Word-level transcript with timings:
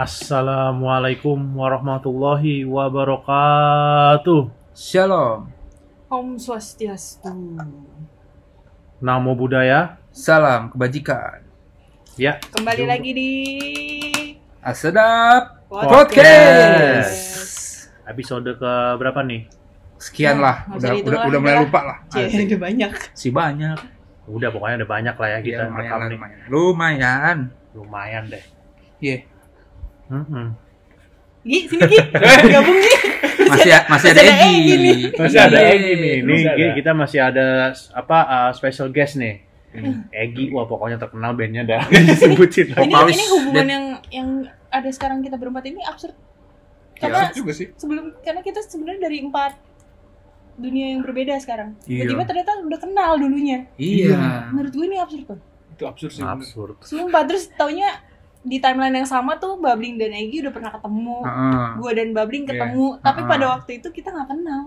Assalamualaikum 0.00 1.36
warahmatullahi 1.60 2.64
wabarakatuh. 2.64 4.48
Shalom, 4.72 5.52
Om 6.08 6.40
Swastiastu. 6.40 7.28
Namo 8.96 9.36
Buddhaya. 9.36 10.00
salam 10.08 10.72
kebajikan. 10.72 11.44
Ya, 12.16 12.40
Kembali 12.48 12.80
Jumpa. 12.80 12.92
lagi 12.96 13.10
di 13.12 13.30
Asedap 14.64 15.68
Podcast. 15.68 15.92
Podcast. 15.92 17.12
episode 18.08 18.56
ke 18.56 18.72
berapa 18.96 19.20
nih? 19.20 19.52
Sekian 20.00 20.40
Ya, 20.40 20.44
lah, 20.48 20.56
udah 20.80 20.90
udah 20.96 21.20
udah 21.28 21.40
mulai 21.44 21.54
udah. 21.54 21.64
lupa 21.68 21.80
lah. 21.84 21.98
Cie, 22.08 22.48
udah 22.48 22.56
banyak. 22.56 22.92
Si 23.12 23.28
banyak. 23.28 23.76
Udah 24.24 24.48
pokoknya 24.48 24.80
ada 24.80 24.88
banyak 24.88 25.12
lah 25.12 25.28
ya 25.28 25.38
kita 25.44 25.60
Iya, 25.60 25.68
lumayan, 25.68 25.76
rekam 25.84 25.92
lah, 25.92 26.08
nih. 26.08 26.16
lumayan. 26.16 26.40
Lumayan. 26.48 27.38
Lumayan 27.76 28.24
deh. 28.32 28.44
Iya. 29.04 29.28
Gi, 31.40 31.58
sini 31.66 31.82
Gi. 31.86 31.98
Gabung 32.50 32.78
Gi. 32.78 32.94
Masih 33.50 33.70
masih 33.88 34.08
ada 34.12 34.20
Masih 34.20 34.28
ada 34.28 34.32
Egi. 34.44 34.74
Masih 35.16 35.38
ada 35.40 35.56
Iya. 35.56 35.70
Egi 35.72 35.92
nih. 35.96 36.16
Gi, 36.52 36.66
kita 36.76 36.90
masih 36.92 37.20
ada 37.22 37.46
apa 37.94 38.18
uh, 38.26 38.50
special 38.52 38.90
guest 38.90 39.16
nih. 39.16 39.40
Egi, 40.12 40.50
wah 40.50 40.66
pokoknya 40.66 40.98
terkenal 40.98 41.32
bandnya 41.32 41.62
dah 41.62 41.82
disebutin. 42.10 42.74
Ini, 42.74 42.92
ini 42.92 43.24
hubungan 43.30 43.66
yang 43.66 43.84
yang 44.10 44.28
ada 44.68 44.90
sekarang 44.90 45.22
kita 45.22 45.38
berempat 45.38 45.64
ini 45.64 45.80
absurd. 45.82 46.12
Ya, 47.00 47.08
Karena 47.08 47.32
Asik 47.32 47.40
juga 47.40 47.52
sih. 47.56 47.66
sebelum 47.80 48.12
karena 48.20 48.44
kita 48.44 48.60
sebenarnya 48.60 49.08
dari 49.08 49.24
empat 49.24 49.56
dunia 50.60 50.92
yang 50.92 51.00
berbeda 51.00 51.40
sekarang. 51.40 51.72
Iya. 51.88 52.04
Tiba-tiba 52.04 52.24
ternyata 52.28 52.52
udah 52.60 52.78
kenal 52.78 53.16
dulunya. 53.16 53.64
Iya. 53.80 54.52
Menurut 54.52 54.72
gue 54.74 54.84
ini 54.84 54.98
absurd 55.00 55.24
tuh. 55.24 55.38
Itu 55.72 55.84
absurd 55.88 56.12
sih. 56.12 56.20
Absurd. 56.20 56.76
Sumpah 56.84 57.24
terus 57.24 57.48
taunya 57.56 57.88
di 58.42 58.56
timeline 58.56 58.94
yang 58.94 59.04
sama 59.04 59.36
tuh 59.36 59.56
Babling 59.56 59.94
dan 59.94 60.10
Egi 60.10 60.40
udah 60.40 60.50
pernah 60.50 60.70
ketemu. 60.70 61.16
Heeh. 61.20 61.66
Gue 61.76 61.90
dan 61.92 62.08
Babling 62.10 62.44
Iya. 62.44 62.50
ketemu, 62.50 62.86
tapi 62.98 63.20
Ah. 63.20 63.28
pada 63.28 63.44
waktu 63.50 63.70
itu 63.76 63.88
kita 63.90 64.08
nggak 64.08 64.28
kenal. 64.28 64.62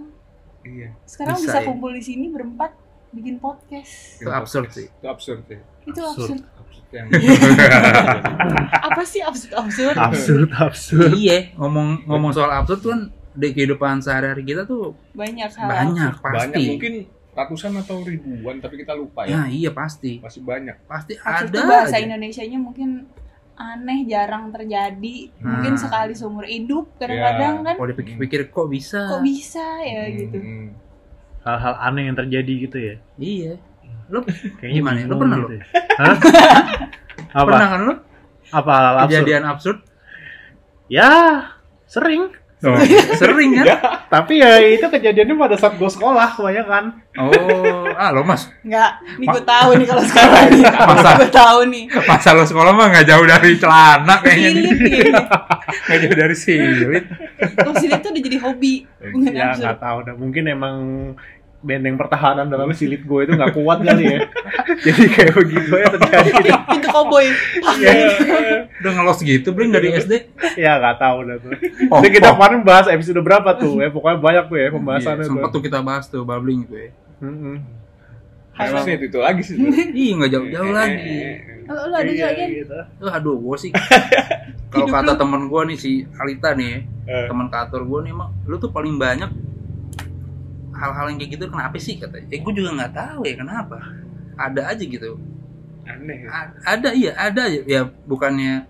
Iya. 0.62 0.90
Sekarang 1.04 1.36
Bisa 1.36 1.46
bisa, 1.48 1.58
ya. 1.60 1.66
kumpul 1.66 1.92
di 1.92 2.00
sini 2.00 2.26
berempat 2.28 2.72
bikin 3.12 3.36
podcast. 3.38 4.20
Itu 4.20 4.30
absurd 4.30 4.70
sih. 4.70 4.88
Itu 4.88 5.06
absurd 5.06 5.42
sih. 5.46 5.60
Itu 5.84 6.00
Absurd. 6.00 6.40
absurd. 6.40 6.86
Yang 6.90 7.08
Apa 8.86 9.02
sih 9.04 9.20
absurd 9.20 9.54
absurd? 9.56 9.96
Absurd, 9.96 10.50
absurd. 10.52 11.12
Iya, 11.14 11.52
ngomong 11.56 12.06
ngomong 12.06 12.32
soal 12.32 12.52
absurd 12.52 12.80
tuh 12.80 12.92
kan 12.92 13.02
di 13.34 13.50
kehidupan 13.50 13.98
sehari-hari 13.98 14.44
kita 14.44 14.62
tuh 14.64 14.94
Banyak 15.12 15.50
hal. 15.52 15.68
banyak 15.68 16.14
banyak 16.16 16.54
pasti. 16.54 16.64
mungkin 16.70 16.94
ratusan 17.34 17.74
atau 17.76 17.98
ribuan 18.00 18.62
tapi 18.62 18.78
kita 18.78 18.94
lupa 18.94 19.26
ya. 19.26 19.42
Ya, 19.42 19.42
iya 19.50 19.72
pasti. 19.72 20.22
Masih 20.22 20.42
banyak. 20.42 20.78
Pasti 20.86 21.18
Absurd 21.18 21.50
ada. 21.52 21.66
bahasa 21.66 21.98
aja. 21.98 22.06
Indonesianya 22.06 22.60
mungkin 22.62 23.10
aneh, 23.56 24.06
jarang 24.06 24.50
terjadi. 24.50 25.30
Nah. 25.38 25.58
Mungkin 25.58 25.74
sekali 25.76 26.14
seumur 26.14 26.44
hidup. 26.44 26.90
Kadang-kadang 26.96 27.62
kan 27.64 27.76
Kalau 27.76 27.90
dipikir-pikir 27.90 28.50
kok 28.50 28.68
bisa? 28.68 29.08
kok 29.08 29.22
bisa 29.22 29.66
ya 29.82 30.04
Hmm, 30.04 30.18
gitu. 30.18 30.38
hmm. 30.38 30.68
Hal-hal 31.44 31.74
aneh 31.82 32.04
yang 32.08 32.18
terjadi 32.18 32.54
gitu 32.62 32.78
ya. 32.78 32.96
Iya. 33.16 33.54
Lo 34.08 34.20
Kayaknya 34.60 34.76
Gimana 34.76 34.98
ya? 34.98 35.06
Lu 35.06 35.16
pernah 35.16 35.38
gitu 35.38 35.46
lu? 35.46 35.56
ya. 35.56 35.64
Hah? 35.96 36.16
Apa? 37.40 37.48
pernah 37.48 37.68
kan 37.68 37.82
lo 37.84 37.94
Apa 38.50 38.72
hal 38.72 38.86
absurd? 38.96 39.10
kejadian 39.10 39.44
absurd? 39.44 39.78
Ya, 40.86 41.10
sering. 41.86 42.24
Sering 43.22 43.60
kan? 43.60 43.78
Tapi 44.08 44.40
ya 44.40 44.56
itu 44.64 44.88
kejadiannya 44.88 45.36
pada 45.36 45.56
saat 45.60 45.76
gue 45.76 45.90
sekolah 45.92 46.40
kebanyakan. 46.40 46.84
Oh, 47.14 47.86
ah 47.94 48.10
lo 48.10 48.26
mas, 48.26 48.50
Enggak, 48.66 49.04
nih 49.22 49.28
gue 49.30 49.44
tahu 49.46 49.70
nih 49.78 49.86
kalau 49.86 50.04
sekarang 50.08 50.46
nih. 50.56 50.64
Masa? 50.66 51.10
Gue 51.20 51.30
tahu 51.30 51.60
nih. 51.70 51.84
masa 52.08 52.30
lo 52.34 52.44
sekolah 52.48 52.72
mah 52.72 52.88
nggak 52.90 53.06
jauh 53.06 53.26
dari 53.28 53.50
celana 53.60 54.16
kayaknya. 54.24 54.50
Silit 54.50 54.80
nih. 54.80 55.00
Nggak 55.84 56.00
jauh 56.00 56.16
dari 56.16 56.36
silit. 56.38 57.06
Kalau 57.58 57.74
silit 57.76 58.00
tuh 58.00 58.10
udah 58.14 58.24
jadi 58.24 58.38
hobi. 58.42 58.76
Ya 59.30 59.54
nggak 59.58 59.78
tahu 59.84 59.98
dah. 60.08 60.16
Mungkin 60.16 60.44
emang 60.48 60.78
benteng 61.64 61.96
pertahanan 61.96 62.52
dalam 62.52 62.68
silit 62.76 63.02
gue 63.02 63.20
itu 63.24 63.32
nggak 63.34 63.56
kuat 63.56 63.80
kali 63.82 64.04
ya. 64.06 64.20
Jadi 64.86 65.04
kayak 65.08 65.34
begitu 65.34 65.72
ya 65.74 65.88
terjadi. 65.90 66.30
Pintu 66.68 66.88
koboi. 66.92 67.32
ya, 67.80 67.92
Udah 68.84 68.92
ngelos 68.94 69.20
gitu, 69.20 69.50
bring 69.50 69.72
dari 69.72 69.96
SD. 69.96 70.28
ya 70.60 70.76
nggak 70.76 71.00
tahu 71.00 71.18
dah 71.24 71.38
tuh. 71.40 71.52
Oh, 71.88 72.04
Jadi 72.04 72.10
kita 72.14 72.28
oh. 72.30 72.36
kemarin 72.36 72.60
bahas 72.62 72.92
episode 72.92 73.24
berapa 73.24 73.56
tuh 73.56 73.80
ya. 73.80 73.88
Pokoknya 73.88 74.20
banyak 74.20 74.46
tuh 74.52 74.58
ya 74.60 74.68
pembahasannya 74.70 75.24
Iya, 75.24 75.30
sempat 75.32 75.50
tuh. 75.50 75.62
kita 75.64 75.80
bahas 75.80 76.06
tuh 76.06 76.22
bubbling 76.22 76.68
gitu 76.68 76.76
ya. 76.78 76.90
Harusnya 78.54 78.94
itu, 79.02 79.06
itu 79.10 79.18
lagi 79.18 79.42
sih. 79.42 79.56
Ih, 79.58 80.14
nggak 80.14 80.30
jauh-jauh 80.30 80.72
lagi. 80.72 81.42
Lo, 81.66 81.90
lo 81.90 81.96
ada 81.96 82.06
Iya, 82.06 82.30
juga. 82.62 82.86
Tuh, 83.02 83.10
aduh, 83.10 83.36
gue 83.40 83.58
sih. 83.58 83.72
Kalau 84.74 84.90
kata 84.90 85.14
lu. 85.14 85.18
temen 85.18 85.42
gue 85.48 85.62
nih 85.74 85.78
si 85.78 85.92
Alita 86.18 86.54
nih, 86.54 86.86
Eh. 87.04 87.26
teman 87.26 87.48
kantor 87.48 87.82
gue 87.84 88.00
nih 88.04 88.12
emang, 88.12 88.30
lu 88.46 88.58
tuh 88.58 88.70
paling 88.70 88.98
banyak 88.98 89.30
hal-hal 90.84 91.06
yang 91.08 91.18
kayak 91.18 91.32
gitu 91.34 91.46
kenapa 91.48 91.76
sih 91.78 91.96
katanya? 91.96 92.28
Eh, 92.28 92.40
gue 92.40 92.54
juga 92.54 92.70
nggak 92.76 92.94
tahu 92.94 93.22
ya 93.24 93.36
kenapa. 93.36 93.78
Ada 94.36 94.62
aja 94.70 94.84
gitu. 94.84 95.16
Aneh. 95.84 96.16
ya. 96.18 96.30
A- 96.30 96.54
ada 96.70 96.90
iya 96.92 97.12
ada 97.14 97.42
aja 97.44 97.60
ya 97.62 97.82
bukannya 97.84 98.64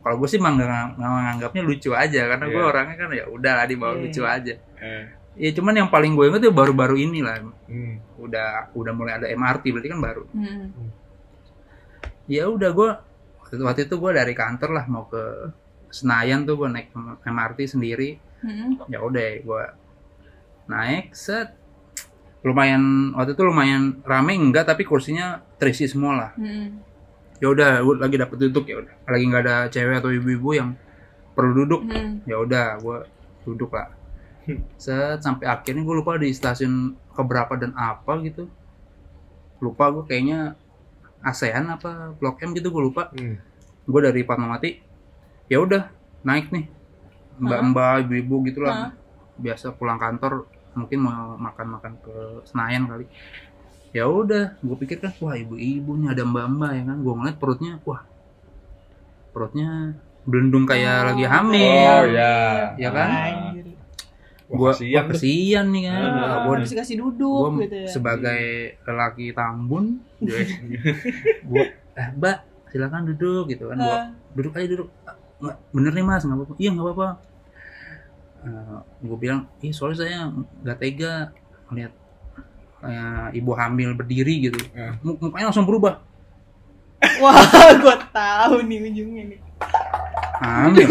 kalau 0.00 0.16
gue 0.16 0.28
sih 0.28 0.36
emang 0.36 0.56
nggak 0.56 0.68
menganggapnya 0.94 1.62
lucu 1.62 1.90
aja 1.90 2.20
karena 2.26 2.44
gue 2.46 2.56
Iya. 2.58 2.68
orangnya 2.68 2.96
kan 2.96 3.08
ya 3.10 3.24
udah 3.26 3.52
lah 3.54 3.64
di 3.64 3.76
bawah 3.76 3.96
Iya. 3.96 4.02
lucu 4.02 4.22
aja 4.22 4.54
Eh. 4.76 5.04
ya 5.38 5.50
cuman 5.52 5.74
yang 5.74 5.88
paling 5.88 6.12
gue 6.12 6.24
inget 6.26 6.42
ya 6.42 6.52
baru-baru 6.52 6.96
ini 6.98 7.20
lah 7.20 7.40
Hmm. 7.64 7.96
udah 8.18 8.72
udah 8.72 8.92
mulai 8.92 9.12
ada 9.14 9.26
MRT 9.26 9.64
berarti 9.70 9.88
kan 9.88 10.00
baru 10.00 10.24
Hmm. 10.30 10.68
ya 12.26 12.44
udah 12.46 12.70
gue 12.70 12.90
waktu- 13.40 13.64
waktu 13.64 13.80
itu 13.84 13.94
gue 13.96 14.10
dari 14.12 14.34
kantor 14.34 14.70
lah 14.70 14.84
mau 14.86 15.04
ke 15.06 15.22
Senayan 15.88 16.44
tuh 16.44 16.54
gue 16.54 16.68
naik 16.68 16.92
MRT 17.22 17.66
sendiri 17.66 18.20
Hmm. 18.40 18.84
ya 18.86 19.00
udah 19.00 19.20
gue 19.38 19.62
naik 20.70 21.10
set. 21.12 21.58
Lumayan 22.40 23.12
waktu 23.12 23.36
itu 23.36 23.42
lumayan 23.44 24.00
rame 24.06 24.32
enggak 24.32 24.64
tapi 24.70 24.86
kursinya 24.86 25.42
terisi 25.60 25.90
semua 25.90 26.12
lah. 26.16 26.32
Hmm. 26.38 26.86
ya 27.40 27.48
udah 27.48 27.80
lagi 27.96 28.20
dapet 28.20 28.36
duduk 28.36 28.68
ya 28.68 28.84
udah. 28.84 28.94
Lagi 29.08 29.24
nggak 29.28 29.42
ada 29.44 29.56
cewek 29.72 30.00
atau 30.00 30.12
ibu-ibu 30.12 30.48
yang 30.56 30.70
perlu 31.34 31.64
duduk. 31.64 31.82
Hmm. 31.90 32.22
ya 32.24 32.40
udah 32.40 32.80
gue 32.80 32.98
duduk 33.44 33.74
lah. 33.74 33.92
Set 34.80 35.20
sampai 35.20 35.50
akhirnya 35.50 35.84
gue 35.84 35.96
lupa 36.00 36.16
di 36.16 36.32
stasiun 36.32 36.96
keberapa 37.12 37.60
dan 37.60 37.76
apa 37.76 38.20
gitu. 38.24 38.48
Lupa 39.60 39.92
gue 39.92 40.04
kayaknya 40.08 40.56
ASEAN 41.20 41.68
apa 41.68 42.16
Blok 42.16 42.40
M 42.40 42.56
gitu 42.56 42.72
gue 42.72 42.82
lupa. 42.88 43.12
Hmm. 43.12 43.36
gue 43.90 44.00
dari 44.06 44.22
Fatmawati 44.22 44.70
ya 45.52 45.60
udah 45.60 45.92
naik 46.24 46.48
nih. 46.52 46.68
Mbak-mbak 47.40 48.08
ibu-ibu 48.08 48.48
gitulah 48.48 48.92
biasa 49.40 49.72
pulang 49.72 49.96
kantor 49.96 50.44
mungkin 50.72 50.98
mau 51.00 51.34
makan-makan 51.36 51.92
ke 51.98 52.14
Senayan 52.44 52.86
kali 52.86 53.04
ya 53.90 54.06
udah 54.06 54.54
gue 54.56 54.76
pikir 54.78 54.98
kan 54.98 55.10
wah 55.18 55.34
ibu-ibu 55.34 55.96
nih 55.96 56.08
ada 56.08 56.22
mbak-mbak 56.22 56.70
ya 56.72 56.82
kan 56.84 56.96
gue 56.96 57.12
ngeliat 57.12 57.36
perutnya 57.36 57.72
wah 57.82 58.02
perutnya 59.30 59.94
belendung 60.22 60.62
kayak 60.64 60.96
Oh, 60.96 61.04
lagi 61.08 61.24
Oh 61.24 61.30
hamil 61.32 62.02
ya. 62.12 62.34
Ya 62.76 62.90
kan? 62.90 63.08
Anjir. 63.10 63.66
gue 64.50 64.66
kasihan 64.68 65.04
tuh. 65.04 65.10
kesian 65.12 65.66
nih 65.70 65.82
kan 65.86 66.10
Ah, 66.12 66.36
gue 66.40 66.52
harus 66.52 66.68
dikasih 66.68 66.96
duduk 66.98 67.50
gue 67.52 67.62
gitu 67.64 67.76
ya. 67.76 67.88
sebagai 67.88 68.42
lelaki 68.80 69.26
tambun 69.30 70.02
gue 70.20 70.42
eh 71.94 72.08
mbak 72.12 72.36
silakan 72.66 73.06
duduk 73.06 73.46
gitu 73.48 73.70
kan 73.70 73.78
gue 73.78 73.98
duduk 74.36 74.52
aja 74.52 74.66
duduk 74.68 74.88
"Ah, 75.02 75.14
nggak 75.40 75.56
bener 75.70 75.92
nih 75.92 76.04
mas 76.04 76.22
nggak 76.22 76.34
apa-apa 76.36 76.54
iya 76.56 76.68
nggak 76.68 76.82
apa-apa 76.84 77.08
gue 79.00 79.16
bilang 79.16 79.48
ih 79.60 79.70
soalnya 79.70 79.98
saya 80.00 80.18
nggak 80.62 80.78
tega 80.78 81.14
melihat 81.68 81.92
kayak 82.80 83.36
ibu 83.36 83.50
hamil 83.52 83.90
berdiri 83.92 84.48
gitu. 84.48 84.60
Eh. 84.72 84.96
Mu- 85.00 85.20
mukanya 85.20 85.52
langsung 85.52 85.68
berubah. 85.68 86.00
Wah, 87.22 87.36
gue 87.74 87.96
tahu 88.10 88.64
nih 88.64 88.78
ujungnya 88.86 89.22
nih. 89.28 89.38
hamil? 90.40 90.88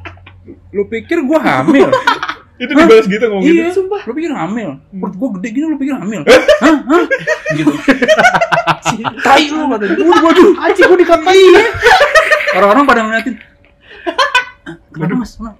Lu 0.74 0.82
pikir 0.86 1.22
gue 1.22 1.38
hamil? 1.38 1.86
Itu 2.62 2.78
dibalas 2.78 3.06
gitu 3.06 3.24
ngomong 3.26 3.42
gitu. 3.42 3.58
iya 3.58 3.74
Sumpah. 3.74 4.06
lu 4.06 4.12
pikir 4.14 4.30
hamil? 4.30 4.78
Perut 4.94 5.14
gue 5.18 5.28
gede 5.40 5.48
gini 5.50 5.66
lu 5.66 5.74
pikir 5.74 5.98
hamil? 5.98 6.22
Hah? 6.62 6.78
Hah? 6.78 7.04
Gitu. 7.58 7.72
Tai 9.18 9.44
lu 9.50 9.66
katanya 9.66 9.98
waduh 9.98 10.22
waduh. 10.22 10.50
Anjing 10.62 10.86
gue 10.86 10.98
dikatain. 11.02 11.66
orang-orang 12.54 12.84
pada 12.86 13.00
ngeliatin. 13.02 13.34
"Ah, 14.62 14.78
kenapa 14.94 15.14
mas? 15.16 15.34
Kenapa?" 15.34 15.58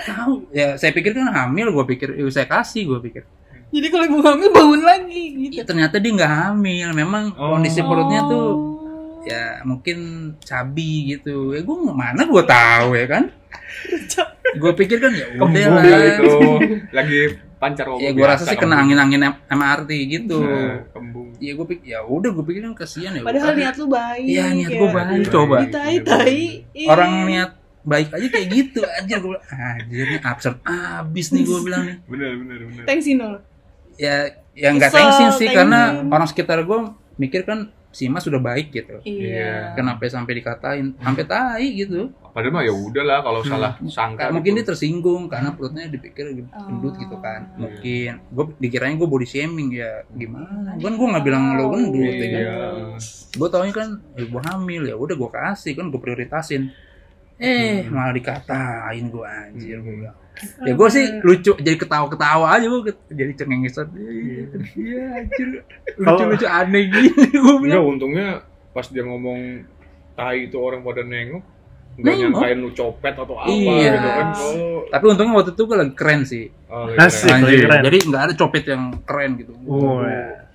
Tahu 0.00 0.32
ya 0.50 0.68
saya 0.74 0.90
pikir 0.90 1.10
kan 1.12 1.26
hamil 1.28 1.70
gue 1.70 1.84
pikir 1.86 2.08
ya, 2.14 2.24
saya 2.28 2.46
kasih 2.46 2.86
gue 2.86 3.00
pikir 3.02 3.22
Jadi 3.68 3.86
kalau 3.86 4.04
ibu 4.06 4.18
hamil 4.22 4.48
bangun 4.48 4.80
lagi 4.80 5.24
gitu. 5.38 5.54
Ya, 5.54 5.64
ternyata 5.64 5.96
dia 5.96 6.08
nggak 6.10 6.32
hamil 6.32 6.88
memang 6.92 7.24
Oh. 7.32 7.52
kondisi 7.52 7.80
perutnya 7.80 8.22
tuh 8.22 8.48
ya 9.22 9.60
mungkin 9.60 9.98
cabi 10.40 10.92
gitu 11.10 11.52
ya 11.52 11.60
gue 11.60 11.76
mana 11.86 12.22
gue 12.22 12.42
tahu 12.42 12.88
ya 12.94 13.06
kan 13.06 13.24
gue 14.54 14.72
pikir 14.74 14.98
kan 14.98 15.12
ya 15.12 15.26
udah 15.30 15.44
Kembung 15.44 15.74
lah 15.74 16.00
itu. 16.06 16.32
Lagi 16.90 17.18
pancar 17.58 17.90
ya 17.98 18.10
gue 18.10 18.22
rasa 18.24 18.46
sih 18.46 18.54
kena 18.54 18.78
kembung. 18.78 18.80
angin-angin 18.96 19.20
M- 19.26 19.40
MRT 19.50 19.90
gitu 20.08 20.38
Nah, 20.38 20.88
kembung. 20.88 21.28
ya 21.36 21.52
gue 21.52 21.66
pikir 21.66 21.84
ya 21.86 22.00
udah 22.02 22.30
gue 22.30 22.44
pikir 22.46 22.60
kan 22.62 22.72
kasihan 22.72 23.12
ya 23.12 23.20
Padahal 23.20 23.52
niat 23.52 23.74
lu 23.76 23.86
baik. 23.86 24.24
Iya, 24.24 24.44
niat 24.48 24.70
ya. 24.70 24.78
gua 24.78 24.88
baik, 24.94 25.24
coba. 25.28 25.56
Tai. 25.68 26.40
Ih. 26.72 26.86
orang 26.86 27.12
niat 27.26 27.50
baik 27.88 28.08
aja 28.10 28.26
kayak 28.28 28.46
gitu 28.50 28.80
anjir 28.84 29.16
gue 29.16 29.30
bilang 29.30 29.44
anjir 29.48 30.04
ini 30.06 30.18
absurd 30.22 30.56
abis 30.62 31.26
nih 31.30 31.42
gue 31.42 31.60
bilang 31.62 31.82
nih 31.82 31.96
Bener 32.04 32.30
bener 32.36 32.58
bener. 32.62 32.84
Thanks 32.84 33.06
Inul. 33.06 33.40
ya 33.96 34.28
ya 34.52 34.68
nggak 34.70 34.90
tensin 34.90 35.30
sih 35.32 35.48
thank 35.48 35.56
karena 35.56 35.80
you. 35.96 36.06
orang 36.06 36.26
sekitar 36.26 36.60
gue 36.60 36.78
mikir 37.16 37.42
kan 37.42 37.58
si 37.88 38.04
Mas 38.06 38.20
sudah 38.20 38.38
baik 38.38 38.68
gitu 38.70 39.00
Iya. 39.02 39.72
kenapa 39.72 40.04
sampai 40.04 40.36
dikatain 40.36 40.92
sampai 40.94 41.24
tai 41.24 41.66
gitu 41.74 42.12
Padahal 42.28 42.52
mah 42.52 42.62
ya 42.62 42.70
udah 42.70 43.02
lah 43.02 43.18
kalau 43.18 43.40
Hmm. 43.40 43.50
salah 43.50 43.72
sangka. 43.82 44.20
Kayak 44.20 44.30
mungkin 44.30 44.52
dia 44.52 44.60
gitu. 44.60 44.70
tersinggung 44.70 45.26
karena 45.26 45.50
perutnya 45.50 45.88
dipikir 45.88 46.30
gendut 46.30 46.94
gitu 46.94 47.16
kan 47.16 47.50
Oh. 47.50 47.64
mungkin 47.64 48.10
gue 48.22 48.44
dikirain 48.60 48.94
gue 48.94 49.08
body 49.08 49.26
shaming 49.26 49.72
ya 49.72 50.06
gimana 50.12 50.76
kan 50.76 50.92
gue 50.92 51.06
nggak 51.08 51.24
bilang 51.24 51.44
lo 51.54 51.64
gendut 51.72 51.98
ya 52.12 52.28
kan 52.28 52.38
Iya. 52.38 52.58
gue 53.32 53.48
taunya 53.48 53.72
kan 53.72 53.88
ibu 54.14 54.38
hamil 54.38 54.82
ya 54.84 54.94
udah 54.94 55.16
gue 55.16 55.30
kasih 55.32 55.72
kan 55.74 55.88
gue 55.88 55.98
prioritasin 55.98 56.62
eh 57.38 57.80
Hmm. 57.80 57.94
malah 57.94 58.12
dikatain 58.12 59.04
gue 59.06 59.24
anjir 59.24 59.78
gue 59.78 59.94
bilang 59.96 60.16
ya 60.60 60.72
gue 60.72 60.88
sih 60.88 61.04
lucu 61.20 61.52
jadi 61.56 61.74
ketawa-ketawa 61.76 62.46
aja 62.52 62.66
gue 62.66 62.80
jadi 63.08 63.32
cengengesan 63.34 63.86
iya 63.94 65.04
anjir 65.16 65.48
lucu-lucu 65.96 66.46
aneh 66.46 66.82
gini 66.86 67.10
gue 67.44 67.56
bilang 67.60 67.84
untungnya 67.88 68.42
pas 68.70 68.86
dia 68.86 69.02
ngomong 69.02 69.66
tai 70.12 70.46
itu 70.46 70.56
orang 70.56 70.82
pada 70.82 71.02
nengok 71.02 71.42
nggak 71.96 72.06
Nengok? 72.08 72.22
nyangkain 72.30 72.58
lu 72.60 72.70
copet 72.72 73.10
atau 73.12 73.34
apa 73.34 73.50
Iya. 73.50 73.90
gitu 73.92 74.08
kan 74.08 74.26
kalau 74.30 74.78
tapi 74.86 75.04
untungnya 75.08 75.34
waktu 75.34 75.50
itu 75.50 75.62
gue 75.64 75.76
lagi 75.76 75.94
keren 75.94 76.20
sih 76.22 76.44
oh, 76.68 76.86
Asik. 76.96 77.26
keren. 77.26 77.82
jadi 77.82 77.98
nggak 78.04 78.22
ada 78.22 78.34
copet 78.36 78.62
yang 78.64 78.82
keren 79.02 79.30
gitu 79.36 79.52
Oh, 79.64 80.02
ya. 80.02 80.46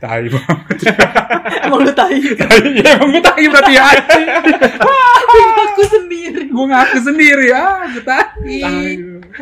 Tai 0.00 0.26
banget 0.28 0.78
Emang 1.64 1.80
lu 1.84 1.92
tahu 1.92 2.12
ya 2.12 2.98
emang 2.98 3.08
gue 3.12 3.22
tai 3.24 3.46
berarti 3.48 3.72
ya 3.76 3.84
aku 5.74 5.82
sendiri. 5.90 6.46
gue 6.48 6.66
ngaku 6.70 6.98
sendiri 7.02 7.46
ah 7.52 7.88
gue 7.88 8.02
tai 8.04 8.54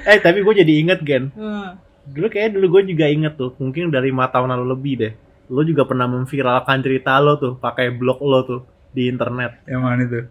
Eh 0.09 0.19
tapi 0.25 0.41
gue 0.41 0.55
jadi 0.65 0.73
inget 0.81 1.05
Gen. 1.05 1.29
Hmm. 1.37 1.77
Dulu 2.09 2.27
kayak 2.33 2.57
dulu 2.57 2.81
gue 2.81 2.97
juga 2.97 3.07
inget 3.13 3.37
tuh, 3.37 3.53
mungkin 3.61 3.93
dari 3.93 4.09
lima 4.09 4.27
tahun 4.33 4.51
lalu 4.57 4.67
lebih 4.73 4.95
deh. 4.99 5.13
Lo 5.53 5.61
juga 5.69 5.85
pernah 5.85 6.09
memviralkan 6.09 6.81
cerita 6.81 7.21
lo 7.21 7.37
tuh, 7.37 7.61
pakai 7.61 7.93
blog 7.93 8.19
lo 8.25 8.41
tuh 8.43 8.61
di 8.93 9.09
internet. 9.09 9.61
yang 9.69 9.85
mana 9.85 10.01
itu 10.05 10.25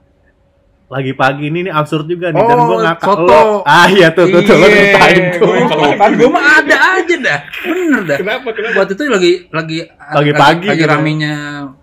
Lagi 0.91 1.15
pagi 1.15 1.47
ini 1.47 1.63
nih 1.63 1.71
absurd 1.71 2.03
juga 2.03 2.29
nih, 2.29 2.37
Oh, 2.37 2.45
dan 2.45 2.59
gue 2.61 2.77
ngakak 2.83 3.07
foto. 3.07 3.23
lo. 3.23 3.41
Ah 3.63 3.87
iya 3.87 4.11
tuh, 4.11 4.27
tuh, 4.27 4.43
tuh, 4.43 4.53
lo 4.53 4.67
Iya, 4.67 4.75
ceritain 4.91 5.23
tuh. 5.33 5.55
kan 5.95 6.11
gue 6.11 6.27
mah 6.27 6.45
ada 6.57 6.77
aja 6.93 7.15
dah 7.17 7.39
bener 7.63 8.01
dah 8.03 8.17
kenapa 8.17 8.47
kenapa 8.51 8.75
waktu 8.77 8.93
itu 8.93 9.03
lagi 9.05 9.31
lagi 9.49 9.77
Lagi 9.87 10.31
pagi 10.33 10.65
lagi 10.65 10.77
gitu. 10.77 10.89
ramenya 10.89 11.33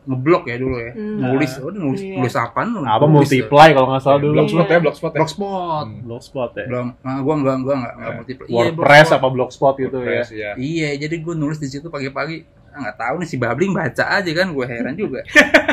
ngeblok 0.04 0.44
ya 0.44 0.56
dulu 0.56 0.76
ya 0.76 0.92
Hmm. 0.92 1.16
nulis 1.22 1.52
udah 1.56 1.78
nulis 1.78 2.00
Iya. 2.00 2.16
nulis? 2.18 2.34
Apa 2.34 2.60
Nulis 2.66 3.08
multiply 3.08 3.68
kalau 3.70 3.86
nggak 3.88 4.02
salah 4.02 4.14
Iya, 4.14 4.22
dulu. 4.22 4.34
blogspot 4.34 4.66
ya 4.66 4.78
blogspot 4.78 5.08
ya 5.08 5.16
blogspot 5.16 5.84
Hmm. 5.86 6.00
Blogspot 6.02 6.50
ya. 6.52 6.64
belum 6.66 6.86
nah, 6.98 7.18
gua 7.18 7.34
enggak 7.34 7.56
gua 7.58 7.74
enggak 7.74 7.92
enggak 7.94 8.04
Eh, 8.04 8.16
multiply 8.18 8.46
WordPress 8.50 8.76
blogspot. 9.06 9.18
apa 9.18 9.26
blogspot 9.30 9.74
gitu 9.78 9.98
ya. 9.98 10.22
Ya. 10.28 10.50
iya 10.54 10.88
jadi 10.98 11.14
gue 11.16 11.34
nulis 11.34 11.56
di 11.56 11.66
situ 11.66 11.86
pagi-pagi 11.86 12.36
ah, 12.68 12.78
nggak 12.82 12.96
tahu 12.98 13.14
nih 13.16 13.26
si 13.26 13.36
babling 13.36 13.72
baca 13.72 14.04
aja 14.14 14.30
kan 14.30 14.46
gue 14.48 14.66
heran 14.66 14.94
juga 14.94 15.20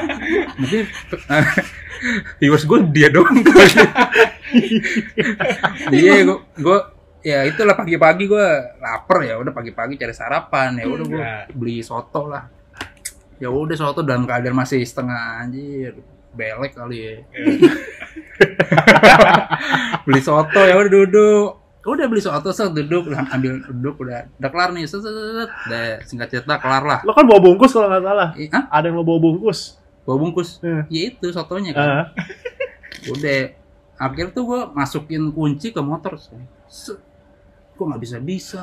mungkin 0.58 0.84
viewers 2.38 2.64
gue 2.64 2.80
dia 2.90 3.10
doang. 3.10 3.42
Iya 5.92 6.24
gue 6.24 6.38
gue 6.56 6.78
ya 7.22 7.44
itulah 7.44 7.74
pagi-pagi 7.74 8.24
gue 8.26 8.46
lapar 8.78 9.18
ya 9.22 9.36
udah 9.36 9.52
pagi-pagi 9.52 9.98
cari 9.98 10.14
sarapan 10.14 10.78
ya 10.78 10.86
udah 10.86 11.06
gue 11.06 11.20
Ya. 11.20 11.44
beli 11.52 11.82
soto 11.82 12.30
lah. 12.30 12.46
Ya 13.36 13.50
udah 13.50 13.76
soto 13.76 14.00
dalam 14.00 14.24
keadaan 14.24 14.56
masih 14.56 14.80
setengah 14.82 15.44
anjir 15.44 16.00
belek 16.32 16.72
kali 16.74 16.98
ya. 17.00 17.14
Beli 20.06 20.22
soto 20.22 20.60
ya 20.62 20.76
udah 20.76 20.92
duduk. 20.92 21.50
Udah 21.86 22.10
beli 22.10 22.18
soto 22.18 22.50
set 22.50 22.74
duduk 22.74 23.08
udah 23.08 23.30
ambil 23.30 23.62
duduk 23.62 23.96
udah 24.02 24.26
udah 24.36 24.50
kelar 24.50 24.70
nih 24.74 24.84
set 24.84 25.00
set 25.00 25.14
set, 25.70 25.98
singkat 26.04 26.28
cerita 26.30 26.58
kelar 26.58 26.82
lah. 26.82 27.00
Lo 27.06 27.14
kan 27.14 27.24
bawa 27.24 27.40
bungkus 27.40 27.72
kalau 27.72 27.88
nggak 27.88 28.02
salah. 28.02 28.30
Ah 28.52 28.64
Ada 28.74 28.90
yang 28.90 28.98
lo 28.98 29.06
bawa 29.06 29.20
bungkus. 29.22 29.78
Bawa 30.06 30.18
bungkus. 30.22 30.62
Eh. 30.62 30.86
ya 30.94 31.02
itu 31.12 31.26
sotonya 31.34 31.74
kan. 31.74 31.88
Ah. 31.90 32.06
udah. 33.14 33.58
Akhirnya 33.96 34.32
tuh 34.32 34.44
gue 34.46 34.62
masukin 34.72 35.34
kunci 35.34 35.74
ke 35.74 35.82
motor. 35.82 36.22
Set. 36.70 37.02
kok 37.76 37.84
nggak 37.84 38.02
bisa 38.02 38.18
bisa. 38.24 38.62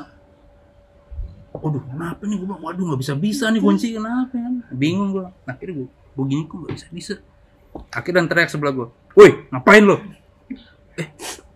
Waduh 1.52 1.84
kenapa 1.84 2.24
nih 2.24 2.40
gue 2.40 2.48
bilang 2.48 2.64
waduh 2.64 2.84
nggak 2.94 3.00
bisa 3.02 3.14
bisa 3.18 3.50
nih 3.52 3.60
kunci. 3.60 3.98
Kenapa 3.98 4.32
kan 4.32 4.64
bingung 4.72 5.12
gue 5.12 5.26
akhirnya 5.44 5.84
gue 5.84 5.88
gue 5.90 6.24
gini 6.30 6.42
kok 6.48 6.56
nggak 6.64 6.74
bisa 6.78 6.86
bisa? 6.88 7.14
Akhirnya 7.92 8.24
teriak 8.24 8.48
sebelah 8.48 8.72
gue 8.72 8.86
woi 9.12 9.48
ngapain 9.52 9.84
lo? 9.84 10.00
Eh 10.96 11.08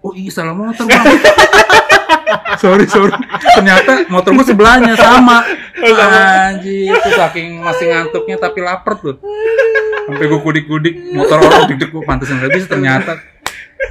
oh 0.05 0.13
iya 0.13 0.29
salah 0.29 0.53
motor 0.53 0.85
bang. 0.85 1.05
Sorry 2.57 2.89
sorry. 2.89 3.13
Ternyata 3.55 4.09
motor 4.09 4.33
gue 4.33 4.47
sebelahnya 4.49 4.97
sama. 4.97 5.45
Anjir 5.77 6.97
itu 6.97 7.11
saking 7.13 7.61
masih 7.61 7.93
ngantuknya 7.93 8.37
tapi 8.41 8.65
lapar 8.65 8.97
tuh 8.97 9.21
sampai 10.07 10.25
gue 10.25 10.41
kudik-kudik 10.41 10.95
motor 11.11 11.39
orang 11.39 11.67
deg-deg 11.67 11.91
gue 11.91 12.03
pantesan 12.03 12.39
nggak 12.39 12.53
bisa 12.53 12.67
ternyata 12.69 13.13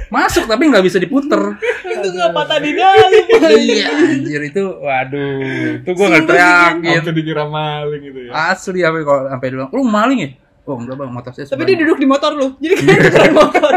masuk 0.06 0.44
tapi 0.44 0.66
nggak 0.66 0.82
bisa 0.82 0.96
diputer 0.96 1.54
Itu 1.82 2.08
nggak 2.08 2.30
patah 2.30 2.58
di 2.58 2.72
dalam. 2.72 3.10
iya 3.52 3.86
anjir 3.92 4.40
itu 4.44 4.62
waduh 4.76 5.38
itu 5.76 5.88
gue 5.88 6.06
nggak 6.06 6.24
teriakin 6.24 6.98
Sampai 7.00 7.14
dikira 7.14 7.44
maling 7.44 8.02
gitu 8.02 8.20
ya. 8.24 8.30
asli 8.50 8.80
apa 8.80 8.96
kalau 9.00 9.20
sampai 9.28 9.46
dia 9.46 9.54
bilang 9.56 9.70
lu 9.70 9.82
maling 9.82 10.18
ya 10.20 10.30
oh 10.64 10.76
enggak 10.76 10.96
bang 10.96 11.10
motor 11.10 11.30
saya 11.30 11.44
Tapi 11.44 11.62
dia 11.62 11.74
sebelahnya." 11.74 11.82
duduk 11.84 11.96
di 11.96 12.06
motor 12.06 12.30
lu. 12.32 12.46
Jadi 12.56 12.74
kayak 12.76 12.98
keren 13.14 13.32
motor. 13.32 13.74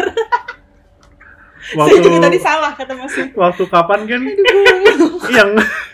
Saya 1.62 1.78
Waktu 1.78 1.96
juga 2.02 2.18
tadi 2.20 2.40
salah 2.40 2.72
kata 2.74 2.94
Mas. 2.98 3.14
waktu 3.32 3.64
kapan 3.68 4.00
kan 4.04 4.22
yang 5.30 5.50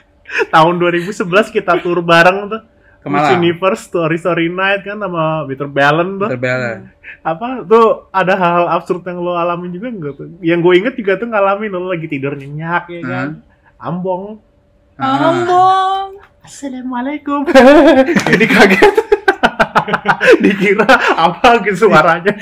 tahun 0.55 0.73
2011 0.79 1.11
kita 1.51 1.83
tur 1.83 1.99
bareng 1.99 2.47
tuh 2.47 2.61
Ke 3.05 3.07
Miss 3.07 3.21
Malang. 3.21 3.37
Universe 3.37 3.81
Story 3.83 4.17
Story 4.17 4.49
Night 4.49 4.81
kan 4.81 4.97
sama 4.97 5.45
Peter 5.45 5.69
Ballen 5.69 6.17
tuh 6.17 6.25
Terbela. 6.27 6.89
apa 7.21 7.61
tuh 7.63 8.09
ada 8.09 8.33
hal-hal 8.33 8.65
absurd 8.71 9.01
yang 9.03 9.19
lo 9.19 9.33
alamin 9.33 9.69
juga 9.69 9.87
enggak 9.87 10.13
tuh 10.15 10.27
yang 10.41 10.57
gue 10.57 10.73
inget 10.75 10.93
juga 10.93 11.13
tuh 11.15 11.27
ngalamin 11.27 11.69
lo 11.69 11.85
lagi 11.87 12.05
tidur 12.05 12.33
nyenyak 12.33 12.89
ya 12.89 13.01
kan 13.01 13.29
ambong 13.77 14.41
Ah. 14.95 15.27
Ambong. 15.27 16.17
assalamualaikum 16.41 17.45
jadi 18.31 18.45
kaget 18.47 18.95
dikira 20.43 20.85
apa 21.17 21.65
gitu 21.65 21.89
suaranya 21.89 22.33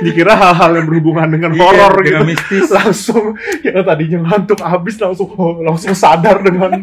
dikira 0.00 0.32
hal-hal 0.32 0.80
yang 0.80 0.86
berhubungan 0.88 1.28
dengan 1.28 1.52
horor 1.56 1.92
Iya, 2.00 2.06
gitu 2.08 2.22
mistis. 2.24 2.68
langsung 2.72 3.36
yang 3.60 3.84
tadinya 3.84 4.18
ngantuk 4.26 4.60
habis 4.64 4.96
langsung 4.96 5.28
langsung 5.60 5.92
sadar 5.92 6.40
dengan 6.40 6.82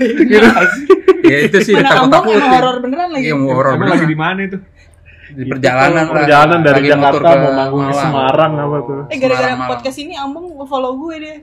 gitu 0.00 0.48
ya 1.24 1.36
itu 1.46 1.56
sih 1.62 1.74
takut-takut 1.78 2.34
emang 2.34 2.52
horor 2.56 2.76
beneran 2.82 3.08
lagi. 3.12 3.24
iya 3.28 3.34
mau 3.36 3.52
horor 3.54 3.76
lagi 3.78 4.06
di 4.08 4.18
mana 4.18 4.40
itu? 4.42 4.58
Di 5.30 5.44
perjalanan 5.46 5.92
lah 5.94 6.04
perjalanan 6.10 6.58
dari 6.60 6.82
Lagi 6.82 6.90
Jakarta 6.90 7.30
ke 7.30 7.36
mau 7.38 7.52
manggung 7.54 7.80
di 7.80 7.92
Malang. 7.94 8.02
Semarang 8.10 8.52
apa 8.58 8.78
tuh 8.82 9.00
Eh 9.10 9.18
gara-gara 9.22 9.54
podcast 9.70 9.98
ini 10.02 10.14
Ambong 10.18 10.46
follow 10.66 10.92
gue 10.98 11.14
deh. 11.22 11.38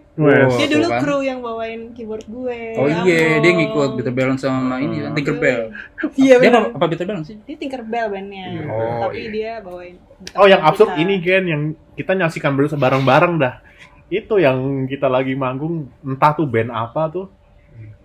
Dia 0.57 0.67
dulu 0.67 0.87
kan. 0.91 0.99
kru 1.01 1.17
yang 1.23 1.39
bawain 1.41 1.81
keyboard 1.95 2.25
gue. 2.27 2.59
oh 2.77 2.87
iya 3.07 3.39
dia 3.39 3.51
ngikut 3.55 3.89
Peter 3.97 4.13
Balance 4.13 4.41
sama 4.43 4.77
ini 4.83 5.03
kan 5.03 5.11
Tinkerbell 5.15 5.61
Iya 6.17 6.35
dia 6.37 6.49
benar. 6.51 6.61
apa, 6.69 6.77
apa 6.77 6.85
Peter 6.91 7.05
Balance 7.07 7.27
sih 7.31 7.37
Dia 7.47 7.55
Tinkerbell 7.55 8.07
bandnya. 8.11 8.45
Oh, 8.67 9.07
Tapi 9.07 9.19
iya. 9.19 9.29
dia 9.31 9.51
bawain. 9.63 9.95
Oh 10.33 10.45
yang 10.49 10.61
absurd 10.65 10.97
ini 10.97 11.21
Ken 11.21 11.45
yang 11.47 11.61
kita 11.93 12.13
nyaksikan 12.13 12.53
bareng-bareng 12.53 13.35
dah. 13.41 13.61
Itu 14.07 14.39
yang 14.39 14.87
kita 14.87 15.11
lagi 15.11 15.35
manggung 15.35 15.91
entah 16.01 16.31
tuh 16.35 16.47
band 16.47 16.71
apa 16.71 17.11
tuh. 17.11 17.25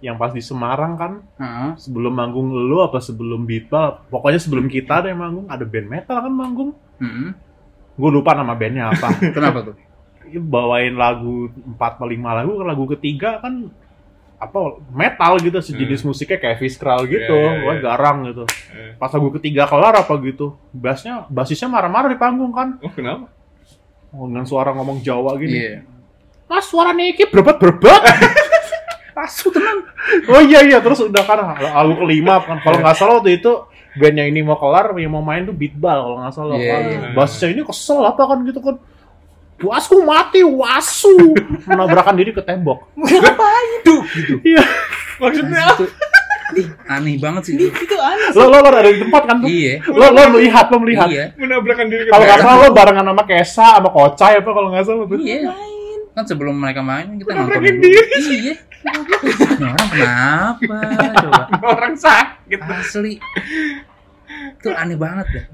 Yang 0.03 0.17
pas 0.19 0.33
di 0.35 0.43
Semarang 0.43 0.93
kan. 0.99 1.13
Heeh. 1.39 1.71
sebelum 1.79 2.13
manggung 2.13 2.51
lu 2.51 2.83
apa 2.83 2.99
sebelum 2.99 3.47
Beatball? 3.47 4.03
Pokoknya 4.11 4.43
sebelum 4.43 4.67
kita 4.67 5.01
ada 5.01 5.09
yang 5.15 5.23
manggung 5.23 5.47
ada 5.47 5.63
band 5.63 5.89
metal 5.89 6.19
kan 6.19 6.33
manggung. 6.33 6.71
Mm-mm. 7.03 7.35
gue 7.93 8.11
lupa 8.11 8.35
nama 8.35 8.57
bandnya 8.59 8.91
apa. 8.91 9.15
Kenapa 9.37 9.73
tuh? 9.73 9.77
Bawain 10.33 10.97
lagu 10.97 11.53
4 11.53 11.77
atau 11.77 12.09
5 12.09 12.19
lagu 12.19 12.53
lagu 12.65 12.85
ketiga 12.97 13.37
kan 13.39 13.69
apa 14.43 14.83
metal 14.91 15.39
gitu 15.39 15.63
sejenis 15.63 16.03
musiknya 16.03 16.43
kayak 16.43 16.59
Fiskral 16.59 17.07
gitu. 17.07 17.31
Iya, 17.31 17.63
iya, 17.63 17.63
wah 17.63 17.75
iya. 17.79 17.83
garang 17.85 18.19
gitu. 18.27 18.45
Eh. 18.75 18.99
pas 18.99 19.13
lagu 19.15 19.31
ketiga 19.39 19.71
kelar 19.71 19.95
apa 19.95 20.15
gitu 20.19 20.59
bassnya 20.75 21.31
basisnya 21.31 21.71
marah-marah 21.71 22.11
di 22.11 22.19
panggung 22.19 22.51
kan. 22.51 22.75
Oh 22.83 22.91
kenapa? 22.91 23.31
Oh, 24.13 24.27
dengan 24.27 24.45
suara 24.45 24.75
ngomong 24.75 24.99
Jawa 25.01 25.39
gini. 25.39 25.57
Iya. 25.57 25.79
Mas 26.51 26.69
suara 26.69 26.93
Niki 26.93 27.25
berbet 27.31 27.57
berbet 27.57 28.03
asu 29.15 29.49
tenang 29.49 29.81
oh 30.31 30.41
iya 30.41 30.61
iya 30.63 30.79
terus 30.79 31.01
udah 31.01 31.21
kan 31.21 31.39
lagu 31.55 31.95
kelima 31.99 32.41
kan 32.41 32.59
kalau 32.59 32.79
nggak 32.79 32.95
salah 32.95 33.15
waktu 33.17 33.37
itu 33.37 33.53
band 33.93 34.17
yang 34.17 34.29
ini 34.29 34.41
mau 34.41 34.57
kelar 34.57 34.93
yang 34.95 35.11
mau 35.11 35.21
main 35.21 35.43
tuh 35.43 35.53
beatball 35.53 35.99
kalau 36.03 36.17
nggak 36.19 36.33
salah 36.33 36.57
Iya, 36.57 36.71
kan 36.71 36.81
iya. 36.83 36.99
bassnya 37.13 37.49
ini 37.51 37.63
kesel 37.63 38.01
apa 38.01 38.23
kan 38.23 38.41
gitu 38.43 38.59
kan 38.59 38.77
Wasku 39.59 40.03
mati, 40.03 40.43
wasu 40.43 41.15
menabrakan 41.63 42.19
diri 42.19 42.35
ke 42.35 42.43
tembok. 42.43 42.83
Ngapain? 42.99 43.71
duh 43.87 44.03
gitu 44.11 44.35
Iya. 44.43 44.59
Maksudnya 45.23 45.71
Itu- 45.73 45.87
Ih, 46.53 46.67
aneh 46.85 47.17
banget 47.17 47.43
sih 47.47 47.53
itu 47.55 47.65
itu 47.71 47.95
aneh. 47.95 48.29
Lo, 48.35 48.45
lo, 48.45 48.59
lo 48.59 48.69
ada 48.69 48.85
di 48.85 48.99
tempat 48.99 49.23
kan 49.23 49.39
tuh? 49.39 49.47
iya 49.47 49.81
Lo, 49.87 50.11
lo 50.11 50.21
melihat, 50.35 50.67
lo 50.67 50.77
melihat. 50.79 51.07
iya 51.07 51.31
menabrakkan 51.33 51.87
diri 51.87 52.05
ke 52.05 52.11
Kalau 52.11 52.21
nggak 52.21 52.37
belakang. 52.37 52.59
salah 52.59 52.61
lo 52.61 52.75
barengan 52.75 53.07
sama 53.07 53.23
Kesa, 53.25 53.67
sama 53.73 53.89
Kocai 53.89 54.35
apa 54.37 54.51
kalau 54.51 54.69
nggak 54.69 54.85
salah 54.85 55.05
tuh. 55.07 55.17
iya? 55.17 55.41
Kan 56.13 56.25
sebelum 56.29 56.61
mereka 56.61 56.85
main 56.85 57.17
kita 57.17 57.33
nonton 57.33 57.61
dulu. 57.61 57.81
Iya. 57.83 58.55
Ini 58.83 59.65
orang 59.65 59.89
kenapa? 59.95 60.79
Coba. 61.23 61.43
Orang 61.65 61.95
sakit. 61.97 62.61
Asli. 62.61 63.17
Itu 64.59 64.69
aneh 64.77 64.99
banget 65.01 65.27
dah. 65.33 65.47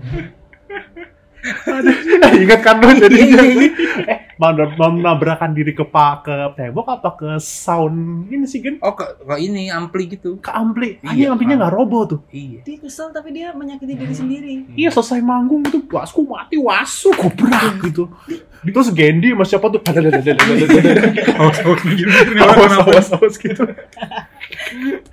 Ingat 2.38 2.60
kan 2.62 2.82
lu 2.82 2.92
jadi 2.98 3.14
Iya, 3.18 3.42
iya, 3.42 3.42
iya. 3.46 3.70
eh 4.06 4.18
mau 4.38 4.54
menabrakan 4.94 5.50
diri 5.50 5.74
ke 5.74 5.82
pa 5.82 6.22
ke 6.22 6.30
tembok 6.54 6.86
apa 6.86 7.10
ke 7.18 7.28
sound 7.42 8.30
ini 8.30 8.46
sih 8.46 8.62
kan 8.62 8.78
Oh, 8.82 8.94
ke, 8.94 9.02
ke 9.18 9.34
ini 9.42 9.66
ampli 9.70 10.06
gitu. 10.10 10.38
ke 10.38 10.50
ampli. 10.50 11.02
Iya, 11.02 11.14
Iya, 11.14 11.26
amplinya 11.34 11.54
nggak 11.66 11.74
roboh 11.74 12.02
tuh. 12.06 12.20
Iya. 12.30 12.62
Dia 12.62 12.76
kesel 12.78 13.10
tapi 13.10 13.34
dia 13.34 13.50
menyakiti 13.54 13.94
diri 13.98 14.14
sendiri. 14.14 14.54
Iya 14.78 14.94
selesai 14.94 15.22
manggung 15.22 15.66
itu 15.66 15.82
basku 15.86 16.22
mati 16.26 16.58
wasu 16.58 17.10
kubrak 17.14 17.82
gitu. 17.86 18.06
Terus 18.58 18.90
Gendy 18.90 19.30
sama 19.34 19.46
siapa 19.46 19.66
tuh 19.70 19.80
awas 21.38 22.72
awas 22.82 23.08
awas 23.14 23.34
gitu. 23.38 23.62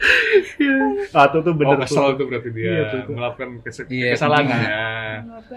Iya. 0.57 0.75
Ah 1.12 1.25
tuh 1.27 1.39
tuh 1.39 1.51
Oh, 1.51 1.57
bener 1.57 1.77
kesel 1.79 2.05
tuh. 2.05 2.12
itu 2.13 2.24
berarti 2.25 2.50
dia 2.51 2.67
Iya, 2.67 2.83
tuh, 2.88 3.00
tuh. 3.03 3.13
melakukan 3.13 3.50
kese- 3.62 3.88
Iya, 3.88 4.13
kesalahannya. 4.13 4.57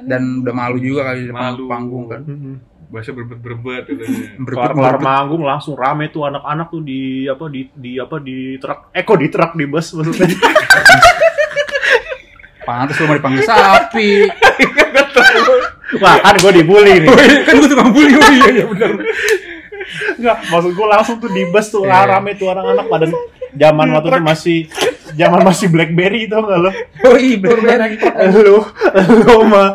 Dan 0.05 0.23
udah 0.43 0.55
malu 0.55 0.79
juga 0.79 1.01
kali 1.05 1.19
di 1.21 1.29
depan 1.29 1.45
Malu. 1.53 1.65
panggung 1.67 2.05
kan. 2.07 2.21
Bahasa 2.89 3.11
berbet-berbet 3.11 3.85
gitu. 3.87 4.03
Kelar 4.49 4.73
kelar 4.73 4.97
manggung 4.99 5.43
langsung 5.43 5.75
rame 5.75 6.09
tuh 6.09 6.25
anak-anak 6.25 6.67
tuh 6.69 6.81
di 6.81 7.01
apa 7.25 7.45
di 7.47 7.69
di 7.71 7.93
apa 7.97 8.17
di 8.19 8.37
truk 8.57 8.89
eh 8.91 9.03
kok 9.03 9.17
di 9.17 9.29
truk 9.29 9.53
di 9.53 9.67
bus 9.67 9.93
maksudnya 9.93 10.25
Pantes 12.61 12.97
lu 12.97 13.05
mau 13.05 13.17
dipanggil 13.17 13.45
sapi. 13.45 14.29
wah 15.99 16.17
kan 16.19 16.37
gue 16.37 16.53
dibully 16.55 17.01
nih 17.01 17.09
kan 17.43 17.55
gue 17.55 17.65
tukang 17.67 17.91
bully. 17.91 18.13
Oh 18.13 18.29
iya 18.31 18.49
iya 18.53 18.65
benar. 18.67 18.91
Enggak, 20.15 20.37
maksud 20.47 20.73
gue 20.73 20.87
langsung 20.87 21.17
tuh 21.17 21.31
di 21.31 21.49
bus 21.49 21.67
tuh 21.67 21.81
Iya. 21.83 22.05
rame 22.11 22.37
tuh 22.37 22.53
anak-anak 22.53 22.87
pada 22.87 23.07
zaman 23.59 23.87
waktu 23.91 24.09
itu 24.09 24.21
masih 24.23 24.59
zaman 25.13 25.41
masih 25.43 25.67
BlackBerry 25.69 26.25
itu 26.25 26.35
enggak 26.35 26.59
lo? 26.59 26.71
Oh 27.05 27.17
iya 27.17 27.37
benar. 27.37 27.79
Lu 28.31 28.63
lu 29.19 29.37
mah 29.45 29.75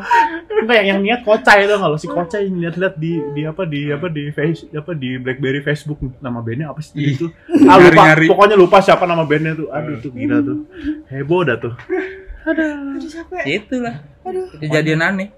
enggak 0.54 0.76
yang, 0.80 0.88
yang 0.88 1.00
niat 1.02 1.22
kocai 1.22 1.66
itu 1.66 1.76
kalau 1.76 1.98
si 1.98 2.08
kocai 2.08 2.48
lihat-lihat 2.48 2.96
di 2.96 3.20
di 3.34 3.42
apa 3.44 3.64
di 3.64 3.92
apa 3.92 4.08
di 4.08 4.32
face 4.32 4.64
apa 4.72 4.92
di 4.94 5.18
BlackBerry 5.18 5.60
Facebook 5.60 6.00
nama 6.18 6.40
bandnya 6.40 6.72
apa 6.72 6.80
sih 6.80 6.96
Ih, 6.96 7.14
itu? 7.14 7.28
Ah 7.68 7.76
lupa, 7.76 7.92
nyari-nyari. 8.00 8.26
pokoknya 8.30 8.56
lupa 8.56 8.78
siapa 8.80 9.04
nama 9.04 9.24
bandnya 9.24 9.54
tuh. 9.54 9.68
Aduh 9.70 10.00
tuh 10.00 10.12
gila 10.12 10.40
tuh. 10.40 10.58
Heboh 11.08 11.42
dah 11.44 11.58
tuh. 11.60 11.74
Aduh 12.44 12.72
capek. 13.02 13.44
Itulah. 13.60 13.96
Aduh. 14.24 14.48
Kejadian 14.58 15.02
aneh. 15.02 15.30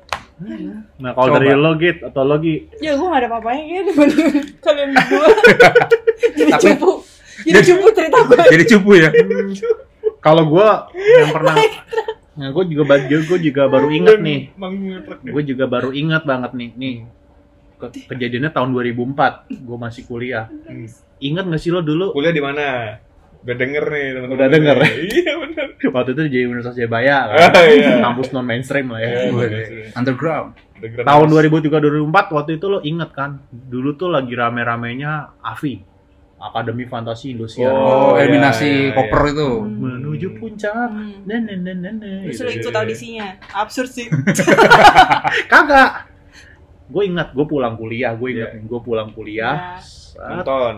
Nah 0.99 1.15
kalau 1.15 1.39
dari 1.39 1.55
lo 1.55 1.79
Git 1.79 2.03
atau 2.03 2.27
lo 2.27 2.35
Gi 2.37 2.67
Ya 2.83 2.91
gue 2.93 3.07
gak 3.07 3.23
ada 3.23 3.27
apa-apanya 3.31 3.87
dibanding 3.87 4.27
kalian 4.67 4.89
berdua. 4.91 5.27
Jadi 6.37 6.51
Tapi- 6.51 6.75
cupu. 6.75 6.91
Jadi 7.45 7.61
cupu 7.67 7.87
cerita 7.93 8.17
gue. 8.21 8.37
Jadi 8.49 8.63
cupu 8.67 8.89
ya. 8.97 9.09
kalau 10.19 10.43
gua 10.45 10.89
yang 10.95 11.29
pernah 11.29 11.55
Nah, 12.35 12.51
gue 12.51 12.63
juga 12.67 12.83
ba- 12.83 13.07
gue 13.07 13.39
juga 13.39 13.63
baru 13.71 13.87
inget 13.87 14.19
nih. 14.19 14.51
Gue 15.23 15.43
juga 15.47 15.71
baru 15.71 15.95
ingat 15.95 16.27
banget 16.27 16.51
nih. 16.51 16.69
Nih 16.75 16.95
ke- 17.79 18.11
kejadiannya 18.11 18.51
tahun 18.51 18.75
2004. 18.75 19.47
Gue 19.55 19.77
masih 19.79 20.03
kuliah. 20.03 20.51
Hmm. 20.67 20.83
Ingat 21.15 21.47
gak 21.47 21.61
sih 21.63 21.71
lo 21.71 21.79
dulu 21.79 22.11
Kuliah 22.11 22.35
di 22.35 22.43
mana? 22.43 22.99
Udah 23.39 23.55
denger 23.55 23.83
nih 23.87 24.05
teman-teman. 24.11 24.35
Udah 24.35 24.47
denger. 24.51 24.75
Iya 25.15 25.33
benar. 25.39 25.67
waktu 25.95 26.09
itu 26.11 26.21
di 26.27 26.39
Universitas 26.43 26.75
Jayabaya 26.75 27.17
kan? 27.29 27.37
Ah, 27.55 27.65
iya. 27.69 27.91
kampus 28.03 28.27
non 28.33 28.43
mainstream 28.43 28.91
lah 28.91 28.99
ya. 28.99 29.31
Iya. 29.31 29.95
Underground. 29.95 30.59
Gratis. 30.75 31.07
Tahun 31.07 31.27
2003 31.31 31.79
2004 31.79 32.35
waktu 32.35 32.51
itu 32.59 32.65
lo 32.67 32.83
inget 32.83 33.15
kan? 33.15 33.39
Dulu 33.47 33.95
tuh 33.95 34.11
lagi 34.11 34.35
rame-ramenya 34.35 35.39
AFI. 35.39 35.94
Akademi 36.45 36.85
Fantasi 36.85 37.31
Indosiar. 37.31 37.69
Oh, 37.69 38.11
Oh, 38.11 38.11
eliminasi 38.15 38.63
iya, 38.63 38.81
iya. 38.85 38.93
koper 38.93 39.21
itu. 39.27 39.49
Menuju 39.61 40.27
puncak. 40.35 40.89
Hmm. 40.89 41.23
Nah, 41.23 41.39
nah, 41.39 41.57
nah, 41.73 41.91
nah. 41.91 42.17
Terus 42.25 42.39
Gitu. 42.47 42.61
ikut 42.61 42.75
audisinya. 42.75 43.27
Absurd 43.51 43.89
sih. 43.89 44.07
Kagak. 45.51 46.11
Gue 46.85 47.03
ingat, 47.05 47.33
gue 47.33 47.45
pulang 47.45 47.73
kuliah, 47.73 48.13
gue 48.13 48.29
ingat 48.31 48.49
Iya. 48.51 48.57
nih, 48.57 48.63
gue 48.63 48.79
pulang 48.79 49.09
kuliah. 49.11 49.55
Ya. 49.73 49.81
Saat- 49.81 50.45
Nonton. 50.45 50.75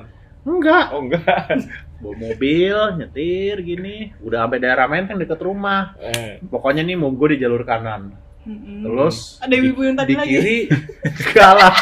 Enggak, 0.48 0.86
Oh 0.90 1.04
enggak. 1.04 1.44
bawa 2.00 2.14
mobil, 2.16 2.78
nyetir 2.96 3.58
gini, 3.60 4.14
udah 4.20 4.46
sampai 4.46 4.60
daerah 4.60 4.86
Menteng 4.86 5.18
deket 5.18 5.36
rumah. 5.38 5.98
Eh. 6.00 6.40
Pokoknya 6.42 6.80
nih 6.82 6.96
mau 6.96 7.10
gue 7.10 7.36
di 7.36 7.42
jalur 7.42 7.62
kanan. 7.62 8.14
Mm-mm. 8.48 8.80
Terus 8.80 9.42
Ada 9.42 9.52
ibu-ibu 9.52 9.82
yang 9.84 9.98
tadi 9.98 10.08
di 10.08 10.16
lagi. 10.16 10.30
kiri 10.32 10.58
enggak 11.26 11.52
lah. 11.54 11.76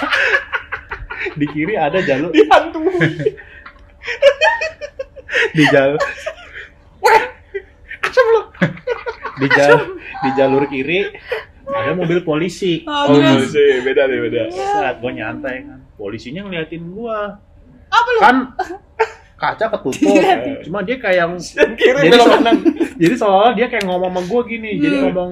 di 1.35 1.45
kiri 1.47 1.73
ada 1.75 1.99
jalur 1.99 2.31
di 5.51 5.63
jalur 5.67 5.99
di 9.35 9.47
jalur 9.49 9.81
di 9.97 10.29
jalur 10.33 10.63
kiri 10.65 10.99
ada 11.65 11.91
mobil 11.91 12.21
polisi. 12.21 12.85
Oh, 12.85 13.09
Oh, 13.09 13.41
sih, 13.41 13.81
beda 13.81 14.05
deh, 14.05 14.19
beda. 14.21 14.47
Saat 14.47 15.01
gue 15.01 15.11
nyantai 15.11 15.65
kan, 15.65 15.81
polisinya 15.95 16.45
ngeliatin 16.45 16.93
gua. 16.93 17.41
Apa 17.89 18.07
lu? 18.07 18.19
Kan 18.21 18.35
kaca 19.35 19.65
ketutup. 19.73 20.13
Diliatin. 20.13 20.61
Cuma 20.61 20.79
dia 20.81 20.95
kayak 20.95 21.17
yang 21.17 21.33
Kiri 21.81 21.99
jadi 22.05 22.17
so- 22.21 22.39
jadi 23.01 23.15
dia 23.57 23.67
kayak 23.67 23.83
ngomong 23.83 24.13
sama 24.13 24.21
gue 24.23 24.41
gini 24.47 24.71
jadi 24.77 24.95
Hmm. 24.95 25.03
ngomong 25.09 25.31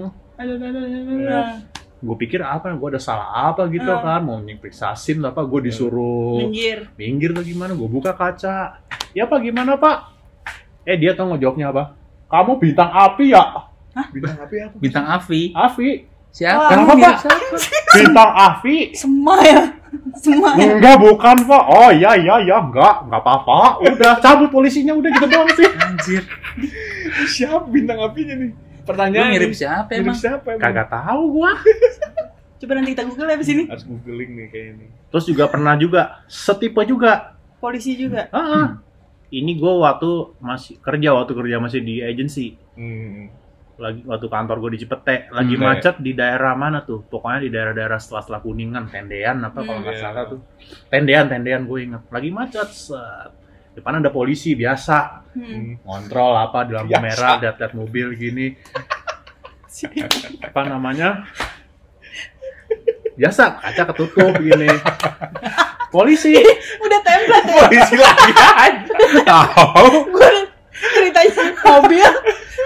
Nah, 1.24 1.62
gue 2.04 2.16
pikir 2.18 2.40
apa 2.40 2.68
gue 2.70 2.90
ada 2.90 3.00
salah 3.00 3.28
apa 3.48 3.64
gitu 3.68 3.88
Hmm. 3.88 4.04
kan 4.04 4.20
mau 4.20 4.38
nyperiksa 4.38 4.92
sim 4.94 5.24
apa 5.24 5.40
gue 5.42 5.60
disuruh 5.64 6.36
minggir. 6.38 6.92
minggir 6.94 7.32
atau 7.32 7.42
gimana 7.42 7.72
gue 7.72 7.88
buka 7.88 8.12
kaca 8.12 8.84
ya 9.12 9.24
pak 9.24 9.40
gimana 9.40 9.74
pak 9.74 10.12
eh 10.84 10.96
dia 10.96 11.14
tau 11.14 11.32
ngejawabnya 11.32 11.70
apa 11.70 11.84
kamu 12.28 12.52
bintang 12.60 12.92
api 12.92 13.26
ya 13.30 13.44
Bintang 14.10 14.42
api 14.42 14.56
apa? 14.58 14.76
Bintang 14.76 15.06
Avi. 15.06 15.42
api 15.54 15.88
Siapa? 16.28 16.58
Wah, 16.58 16.68
kenapa 16.68 16.94
pak 16.98 17.16
siapa? 17.22 17.46
bintang 17.94 18.32
api 18.34 18.76
Semua 18.92 19.36
ya. 19.40 19.62
Semua 20.16 20.50
ya. 20.58 20.66
enggak 20.74 20.98
bukan 20.98 21.38
pak 21.46 21.64
oh 21.64 21.90
iya 21.90 22.18
iya 22.18 22.36
iya 22.42 22.58
enggak 22.58 23.06
enggak 23.06 23.22
apa-apa 23.22 23.86
udah 23.86 24.18
cabut 24.18 24.50
polisinya 24.50 24.92
udah 24.92 25.10
gitu 25.10 25.26
doang 25.30 25.50
sih 25.52 25.70
Anjir. 25.70 26.24
Siapa 27.30 27.70
bintang 27.70 28.02
apinya 28.02 28.34
nih? 28.36 28.52
Lu 28.84 28.86
Pertanyaan. 28.86 29.32
mirip 29.32 29.52
siapa 29.52 29.88
Mirip 29.90 30.04
emang? 30.04 30.18
siapa 30.18 30.48
emang? 30.50 30.60
kagak 30.60 30.88
tahu 30.90 31.22
gua 31.34 31.52
Coba 32.60 32.72
nanti 32.74 32.92
kita 32.92 33.04
google 33.04 33.28
ya 33.28 33.36
di 33.36 33.44
sini. 33.46 33.64
Harus 33.66 33.84
googling 33.84 34.32
nih 34.34 34.48
kayaknya. 34.48 34.88
terus 35.08 35.26
juga 35.26 35.44
pernah 35.46 35.76
juga 35.76 36.02
setipe 36.26 36.80
juga 36.84 37.36
Polisi 37.58 37.94
juga. 37.94 38.28
Ah, 38.30 38.44
ah. 38.44 38.68
ini 39.30 39.52
gue 39.54 39.74
waktu 39.74 40.10
masih 40.38 40.78
kerja 40.78 41.10
waktu 41.12 41.32
kerja 41.34 41.58
masih 41.58 41.80
di 41.80 42.00
agency 42.00 42.60
Hmm. 42.74 43.32
lagi 43.76 44.04
waktu 44.04 44.28
kantor 44.28 44.58
gue 44.60 44.72
di 44.72 44.80
Cipete 44.80 45.28
lagi 45.30 45.54
Hmm. 45.54 45.64
macet 45.66 45.96
di 45.98 46.12
daerah 46.12 46.54
mana 46.54 46.82
tuh 46.82 47.02
pokoknya 47.04 47.40
di 47.40 47.50
daerah-daerah 47.50 47.98
setelah 47.98 48.22
setelah 48.22 48.42
kuningan 48.42 48.88
tendean 48.88 49.42
apa 49.42 49.60
kalau 49.60 49.74
Hmm. 49.74 49.84
nggak 49.84 49.96
Iya. 49.96 50.04
salah 50.04 50.24
tuh 50.26 50.40
tendean 50.88 51.26
tendean 51.26 51.62
gue 51.64 51.80
inget 51.82 52.04
lagi 52.06 52.30
macet 52.30 52.70
set. 52.70 53.32
Depan 53.74 54.00
ada 54.00 54.14
polisi 54.14 54.54
biasa. 54.54 55.26
Hmm. 55.34 55.46
Hmm. 55.50 55.72
ngontrol 55.82 56.34
apa 56.38 56.60
di 56.70 56.72
lampu 56.78 56.94
Biasa. 56.94 57.04
merah 57.04 57.34
lihat-lihat 57.42 57.74
mobil 57.74 58.08
gini. 58.14 58.48
Apa 60.46 60.62
namanya? 60.70 61.26
Biasa 63.18 63.58
kaca 63.58 63.84
ketutup 63.94 64.34
gini. 64.38 64.70
Polisi. 65.90 66.38
Udah 66.82 67.00
template 67.02 67.46
ya. 67.50 67.54
polisi 67.66 67.96
lagi 67.98 68.32
tahu. 69.26 70.10
Gue 70.10 70.30
ceritanya 70.74 71.54
mobil 71.66 72.10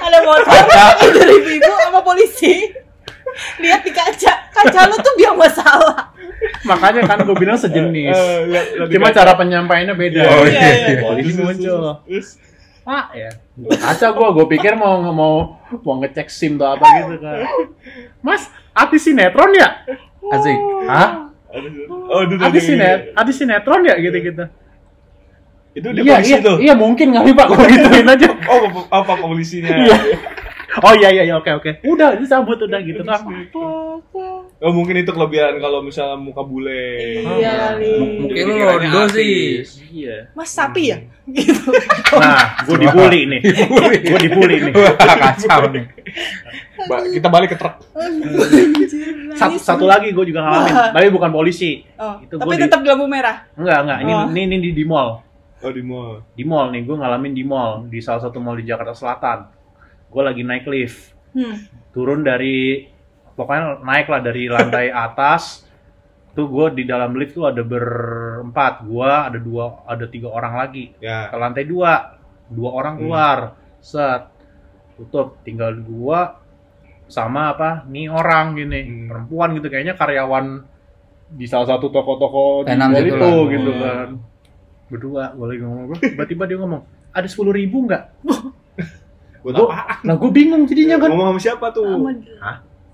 ada 0.03 0.19
motor 0.23 0.59
ada 0.99 1.23
ibu-ibu 1.27 1.71
sama 1.87 1.99
polisi. 2.03 2.71
Lihat 3.63 3.83
di 3.83 3.91
kaca. 3.95 4.33
Kaca 4.51 4.79
lu 4.91 4.95
tuh 4.99 5.13
biang 5.19 5.35
masalah 5.39 6.16
makanya 6.63 7.01
kan 7.03 7.17
gue 7.21 7.35
bilang 7.35 7.55
sejenis 7.55 8.15
Eh, 8.15 8.39
di 8.83 8.95
cuma 8.95 9.09
cara 9.09 9.33
penyampaiannya 9.33 9.93
beda 9.93 10.21
Oh, 10.25 10.43
iya, 10.43 10.69
iya. 10.87 10.99
polisi 10.99 11.29
Terus, 11.29 11.35
terus, 11.35 11.45
muncul 11.45 11.81
terus. 12.03 12.27
pak 12.81 13.05
ya 13.11 13.29
kaca 13.75 14.07
gue 14.09 14.27
gue 14.33 14.45
pikir 14.49 14.73
mau 14.73 14.95
mau 15.03 15.33
mau 15.77 15.95
ngecek 15.99 16.27
sim 16.27 16.55
atau 16.55 16.71
apa 16.71 16.85
gitu 17.03 17.15
kan 17.19 17.37
mas 18.19 18.47
artis 18.71 19.03
sinetron 19.03 19.51
ya 19.51 19.69
Asik. 20.29 20.57
hah 20.85 21.11
Oh, 22.07 22.21
itu 22.21 22.35
artis 22.37 22.63
sinet 22.65 23.11
artis 23.13 23.35
sinetron 23.35 23.81
ya 23.81 23.95
gitu 23.97 24.17
gitu 24.21 24.43
Itu 25.73 25.87
di 25.89 26.01
iya 26.01 26.17
polisi 26.17 26.31
iya 26.31 26.39
tuh. 26.41 26.57
iya 26.59 26.73
mungkin 26.73 27.07
kali 27.11 27.31
pak 27.31 27.45
gue 27.47 27.65
gituin 27.73 28.07
aja 28.07 28.27
Oh, 28.45 28.59
apa- 28.65 28.87
apa 28.89 29.13
polisinya? 29.19 29.69
Iya. 29.69 29.97
Oh 30.79 30.93
iya 30.93 31.09
iya 31.11 31.23
iya, 31.23 31.35
oke 31.35 31.51
oke 31.53 31.71
udah 31.83 32.15
disambut 32.15 32.57
udah 32.59 32.79
gitu 32.81 33.01
kan 33.01 33.21
Oh 34.57 34.73
mungkin 34.73 34.97
itu 34.97 35.13
kelebihan 35.13 35.61
kalau 35.61 35.85
misalnya 35.85 36.17
muka 36.17 36.41
bule. 36.41 37.21
Iya 37.21 37.77
kali. 37.77 37.93
M- 37.93 38.25
Mungkin 38.25 38.45
londo 38.57 39.05
sih. 39.07 39.61
iya 39.87 40.33
Mas 40.33 40.49
sapi 40.49 40.89
ya? 40.89 40.97
Gitu. 41.27 41.61
nah 42.17 42.57
gue 42.65 42.77
dibully 42.79 43.21
nih 43.27 43.41
gue 44.01 44.17
dibully 44.17 44.57
nih 44.63 44.73
kacau 44.97 45.61
nih. 45.69 45.85
Ba- 46.89 47.05
kita 47.05 47.27
balik 47.29 47.53
ke 47.53 47.57
truk. 47.57 47.75
Satu, 49.35 49.57
satu 49.59 49.85
lagi 49.85 50.09
gue 50.09 50.25
juga 50.25 50.41
ngalamin 50.41 50.73
tapi 50.89 51.07
bukan 51.11 51.29
polisi 51.29 51.85
Oh, 51.95 52.17
Itu 52.17 52.37
tapi 52.37 52.57
tetap 52.57 52.81
di 52.81 52.89
lampu 52.89 53.05
merah. 53.05 53.45
enggak 53.53 53.77
enggak 53.83 53.99
ini 54.01 54.11
Oh. 54.11 54.25
ini, 54.25 54.41
ini 54.43 54.55
di, 54.59 54.69
di 54.73 54.83
mall 54.83 55.21
Oh 55.57 55.69
di 55.69 55.81
mall. 55.81 56.25
di 56.33 56.41
mall 56.41 56.69
nih 56.69 56.81
gue 56.81 56.95
ngalamin 56.95 57.31
di 57.31 57.43
mall 57.43 57.85
di 57.85 57.99
salah 57.99 58.21
satu 58.23 58.37
mall 58.37 58.57
di 58.57 58.65
Jakarta 58.65 58.93
Selatan 58.93 59.53
gue 60.07 60.21
lagi 60.21 60.41
naik 60.41 60.65
lift. 60.65 61.13
Hmm. 61.31 61.53
turun 61.91 62.21
dari 62.21 62.87
pokoknya 63.33 63.81
naik 63.81 64.07
lah 64.07 64.21
dari 64.21 64.47
lantai 64.47 64.89
atas 65.05 65.65
tuh 66.31 66.45
gue 66.45 66.81
di 66.81 66.83
dalam 66.83 67.13
lift 67.13 67.33
tuh 67.33 67.45
ada 67.45 67.61
berempat. 67.61 68.81
Gue 68.83 69.05
ada 69.05 69.37
dua 69.37 69.83
ada 69.83 70.05
tiga 70.05 70.29
orang 70.29 70.53
lagi. 70.55 70.93
Ya. 70.97 71.27
ke 71.27 71.35
lantai 71.35 71.63
dua 71.63 72.17
dua 72.47 72.69
orang 72.71 72.93
Hmm. 72.95 73.01
keluar. 73.01 73.39
Set. 73.77 74.23
Tutup. 74.95 75.37
Tinggal 75.41 75.77
gua 75.79 76.41
sama 77.05 77.51
apa 77.51 77.85
nih 77.85 78.07
orang 78.07 78.53
gini. 78.53 78.81
Hmm. 78.81 79.07
perempuan 79.07 79.49
gitu 79.53 79.67
kayaknya 79.67 79.93
karyawan 79.93 80.65
di 81.27 81.43
salah 81.43 81.67
satu 81.67 81.87
toko-toko 81.87 82.63
di 82.63 82.71
mall 82.71 82.95
gitu 82.95 83.11
itu 83.11 83.31
gitu 83.51 83.69
Oh. 83.69 83.77
kan. 83.77 84.09
Berdua 84.87 85.23
gue 85.31 85.45
lagi 85.45 85.61
ngomong 85.61 85.99
tiba-tiba 85.99 86.43
dia 86.45 86.57
ngomong 86.57 86.81
ada 87.11 87.27
sepuluh 87.27 87.51
ribu 87.51 87.83
nggak 87.83 88.03
Buat 89.39 89.53
Gua- 89.53 89.69
apa? 89.69 89.93
nah 90.01 90.13
gue 90.13 90.29
bingung 90.29 90.63
jadinya 90.63 90.97
kan 90.97 91.09
Ngomong 91.09 91.27
sama 91.29 91.41
siapa 91.41 91.65
tuh? 91.69 91.85
Sama 91.87 92.11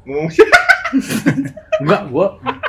Ngomong 0.04 0.28
sama 0.28 0.34
siapa? 0.34 0.58
enggak 1.82 2.02
gue 2.06 2.26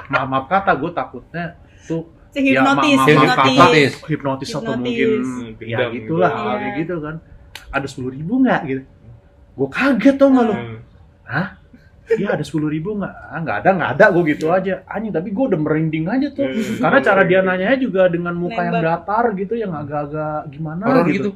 maaf, 0.08 0.26
maaf 0.26 0.44
kata 0.46 0.72
gue 0.74 0.90
takutnya 0.90 1.44
tuh 1.82 2.02
si 2.30 2.40
hipnotis, 2.42 2.96
ma- 2.96 3.04
ma- 3.04 3.10
hipnotis. 3.10 3.54
maaf 3.54 3.68
kata, 3.68 4.08
hipnotis 4.08 4.48
atau 4.50 4.60
Hipnotis. 4.64 4.80
mungkin 4.80 5.08
Hmm, 5.20 5.50
ya 5.62 5.78
gitulah 5.88 6.30
gitu. 6.30 6.40
Iya. 6.40 6.54
kayak 6.56 6.74
gitu 6.78 6.94
kan 7.00 7.14
ada 7.70 7.86
sepuluh 7.86 8.10
ribu 8.10 8.32
nggak 8.40 8.60
gitu 8.64 8.82
gue 9.54 9.68
kaget 9.70 10.14
tau 10.16 10.28
nggak 10.28 10.44
lo 10.44 10.54
Hmm. 10.54 10.78
Hah? 11.24 11.46
Iya 12.06 12.28
ada 12.30 12.44
sepuluh 12.44 12.68
ribu 12.68 12.92
nggak? 12.94 13.14
Ah 13.24 13.38
nggak 13.38 13.56
ada 13.58 13.68
nggak 13.72 13.90
ada 13.92 14.04
gue 14.10 14.24
gitu 14.28 14.46
aja. 14.48 14.84
Anjing 14.84 15.08
tapi 15.10 15.28
gue 15.30 15.44
udah 15.46 15.56
merinding 15.56 16.04
aja 16.04 16.28
tuh. 16.30 16.44
Hmm. 16.44 16.76
Karena 16.76 16.98
cara 17.00 17.22
dia 17.24 17.40
nanyanya 17.40 17.78
juga 17.78 18.02
dengan 18.06 18.36
muka 18.36 18.60
yang 18.60 18.76
datar 18.78 19.32
gitu, 19.32 19.54
yang 19.54 19.72
agak-agak 19.72 20.52
gimana 20.52 20.84
Horor 20.84 21.06
gitu. 21.06 21.12
gitu. 21.16 21.30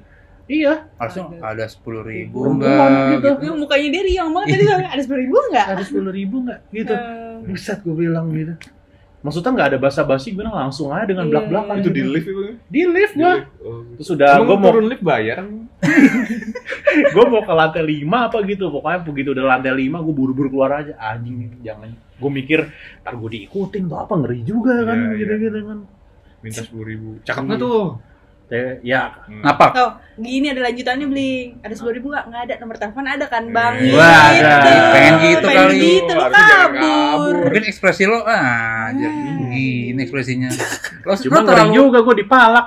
Iya. 0.49 0.88
Langsung 0.97 1.37
ada 1.38 1.64
sepuluh 1.69 2.00
ribu 2.00 2.49
enggak 2.49 3.21
gitu. 3.21 3.28
gitu. 3.37 3.52
Lu 3.52 3.55
mukanya 3.61 3.88
dia 3.93 4.02
riang 4.02 4.33
banget 4.33 4.57
tadi 4.57 4.64
ada 4.73 5.02
sepuluh 5.05 5.21
ribu 5.21 5.37
nggak? 5.52 5.67
Ada 5.76 5.83
sepuluh 5.85 6.12
ribu 6.17 6.37
nggak? 6.49 6.61
Gitu. 6.73 6.95
Eh, 6.97 7.35
Buset 7.45 7.78
gue 7.85 7.95
bilang 7.95 8.26
gitu. 8.33 8.55
Maksudnya 9.19 9.50
nggak 9.50 9.69
ada 9.75 9.78
basa-basi, 9.83 10.31
gue 10.31 10.47
langsung 10.47 10.95
aja 10.95 11.05
dengan 11.05 11.26
Iya, 11.26 11.33
belak-belakan. 11.37 11.75
Itu 11.85 11.90
di 11.93 12.02
lift 12.07 12.26
itu. 12.31 12.43
Di 12.71 12.83
lift 12.87 13.14
gue. 13.19 13.26
Oh, 13.28 13.37
gitu. 13.37 13.69
Terus 14.00 14.09
udah 14.17 14.31
gue 14.40 14.57
mau 14.57 14.71
turun 14.73 14.87
lift 14.88 15.05
bayar? 15.05 15.37
gue 17.14 17.25
mau 17.28 17.43
ke 17.45 17.52
lantai 17.52 17.83
5 17.85 18.09
apa 18.09 18.37
gitu. 18.47 18.64
Pokoknya 18.73 18.99
begitu 19.05 19.28
udah 19.37 19.45
lantai 19.45 19.73
5 19.75 20.07
gue 20.07 20.14
buru-buru 20.17 20.49
keluar 20.49 20.71
aja. 20.81 20.95
Anjing 20.97 21.61
jangan. 21.61 21.93
Gue 22.19 22.31
mikir 22.33 22.73
ntar 23.05 23.14
gue 23.14 23.31
diikutin 23.37 23.85
tuh 23.85 23.99
apa 24.00 24.14
ngeri 24.17 24.40
juga 24.43 24.75
kan 24.87 24.97
Iya, 24.97 25.09
iya. 25.12 25.19
gitu-gitu 25.21 25.59
kan. 25.67 25.78
Minta 26.40 26.61
sepuluh 26.62 26.87
ribu. 26.88 27.09
Cakep 27.26 27.43
nggak 27.45 27.59
tuh? 27.61 27.85
Ya, 28.49 28.81
ya 28.81 29.02
Hmm. 29.28 29.45
Apa? 29.45 29.67
Oh, 29.76 29.90
gini 30.17 30.49
ada 30.49 30.64
lanjutannya 30.64 31.05
bling. 31.05 31.61
Ada 31.61 31.76
sepuluh 31.76 31.95
ribu 31.95 32.09
nggak? 32.09 32.25
Nggak 32.26 32.43
ada. 32.49 32.55
Nomor 32.59 32.76
telepon 32.76 33.05
ada 33.05 33.26
kan 33.28 33.45
bang? 33.47 33.75
Eh. 33.76 33.93
Wah, 33.93 34.25
Gitu. 34.33 34.49
ada. 34.49 34.73
Pengen 34.88 35.14
gitu 35.21 35.47
Pengen 35.47 35.61
kali. 35.69 35.76
gitu 35.76 36.12
lo 36.12 36.25
jangan 36.25 36.71
kabur. 36.73 37.37
Mungkin 37.45 37.62
ekspresi 37.62 38.02
lo 38.05 38.19
ah, 38.21 38.88
aja 38.88 39.05
Hmm. 39.05 39.52
gini 39.52 40.00
ekspresinya. 40.00 40.49
Lo, 41.05 41.12
Cuma 41.14 41.40
terlalu 41.40 41.73
juga 41.75 41.99
gue 42.00 42.14
dipalak 42.19 42.66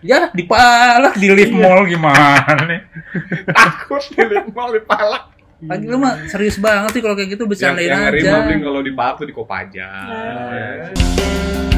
ya 0.00 0.30
dipalak 0.30 1.14
di 1.16 1.28
lift 1.28 1.50
mall 1.52 1.82
gimana 1.84 2.62
nih? 2.62 2.80
Takut 3.56 4.02
di 4.04 4.22
lift 4.24 4.50
mall 4.50 4.70
dipalak. 4.72 5.30
Lagi 5.60 5.84
lu 5.84 5.98
mah 5.98 6.26
serius 6.26 6.56
banget 6.56 6.90
sih 6.90 7.00
kalau 7.00 7.14
kayak 7.14 7.34
gitu 7.34 7.44
Yang, 7.44 7.50
bercandain 7.50 7.86
yang 7.86 8.00
ngeri 8.02 8.20
aja. 8.20 8.30
mah 8.32 8.42
bling 8.46 8.62
kalau 8.62 8.80
dipalak 8.80 9.14
tuh 9.14 9.26
di 9.26 9.34
Kopaja. 9.34 9.86
Nah. 9.86 10.90
Gue 10.90 11.69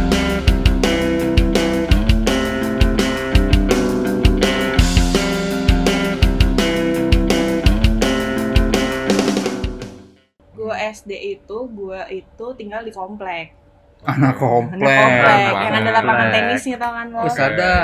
SD 10.88 11.10
itu, 11.32 11.58
gue 11.68 12.00
itu 12.10 12.46
tinggal 12.54 12.80
di 12.80 12.90
komplek. 12.90 13.54
Anak 14.02 14.34
Anak 14.34 14.36
komplek. 14.36 14.82
komplek 14.98 15.38
yang 15.54 15.74
ada 15.76 15.90
lapangan 15.92 16.26
Komplek. 16.26 16.34
tenisnya 16.42 16.76
tau 16.76 16.90
kan 16.90 17.06
lo? 17.08 17.22
Wis 17.22 17.38
ada. 17.38 17.74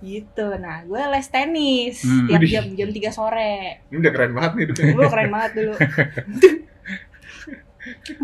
Gitu. 0.00 0.46
Nah, 0.56 0.76
gue 0.80 1.02
les 1.06 1.28
tenis 1.28 1.96
Hmm. 2.00 2.24
tiap 2.26 2.42
jam 2.42 2.64
jam 2.72 2.88
3 2.88 3.10
sore. 3.10 3.84
Ini 3.86 3.96
udah 3.98 4.10
keren 4.10 4.32
banget 4.32 4.52
nih. 4.54 4.64
Gue 4.90 5.06
keren 5.06 5.28
banget 5.28 5.50
dulu. 5.54 5.74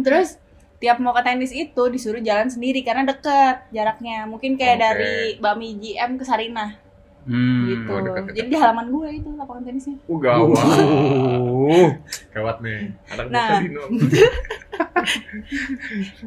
Terus 0.00 0.28
tiap 0.76 1.00
mau 1.00 1.12
ke 1.12 1.22
tenis 1.22 1.52
itu 1.52 1.82
disuruh 1.88 2.20
jalan 2.20 2.48
sendiri 2.48 2.80
karena 2.80 3.04
deket 3.04 3.68
jaraknya. 3.70 4.24
Mungkin 4.24 4.56
kayak 4.56 4.76
Oke. 4.76 4.82
dari 4.82 5.14
Bami 5.36 5.68
GM 5.78 6.16
ke 6.16 6.24
Sarinah 6.24 6.80
Hmm. 7.24 7.64
gitu. 7.64 7.88
oh, 7.88 8.00
deket-deket. 8.04 8.36
Jadi 8.36 8.48
di 8.52 8.58
halaman 8.60 8.86
gue 8.92 9.08
itu 9.16 9.28
lapangan 9.32 9.62
tenisnya. 9.64 9.96
Uh, 10.04 10.18
gawat. 10.20 10.60
Uh. 10.60 11.88
Gawat 12.36 12.56
nih. 12.60 12.92
Anak 13.10 13.26
Nah. 13.32 13.48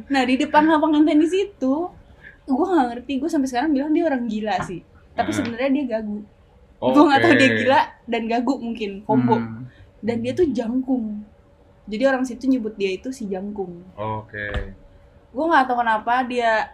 Nah 0.08 0.22
di 0.24 0.34
depan 0.36 0.64
lapangan 0.66 1.04
tenis 1.04 1.32
itu 1.32 1.74
gue 2.44 2.66
nggak 2.66 2.86
ngerti. 2.94 3.12
Gue 3.20 3.30
sampai 3.30 3.48
sekarang 3.48 3.70
bilang 3.70 3.92
dia 3.92 4.04
orang 4.06 4.26
gila 4.26 4.58
sih. 4.64 4.80
Tapi 5.14 5.30
Hmm. 5.30 5.38
sebenarnya 5.38 5.70
dia 5.72 5.84
gagu. 5.98 6.18
Gue 6.78 7.02
nggak 7.04 7.20
tahu 7.20 7.32
Oke. 7.34 7.40
dia 7.40 7.50
gila 7.58 7.80
dan 8.06 8.22
gagu 8.26 8.54
mungkin 8.58 8.90
combo. 9.04 9.36
Hmm. 9.36 9.66
Dan 9.98 10.22
dia 10.22 10.32
tuh 10.32 10.46
jangkung. 10.48 11.22
Jadi 11.88 12.02
orang 12.04 12.22
situ 12.22 12.44
nyebut 12.46 12.74
dia 12.74 12.90
itu 12.92 13.10
si 13.10 13.26
jangkung. 13.26 13.82
Oke. 13.94 14.74
gue 15.28 15.44
nggak 15.44 15.68
tahu 15.68 15.84
kenapa 15.84 16.24
dia 16.24 16.72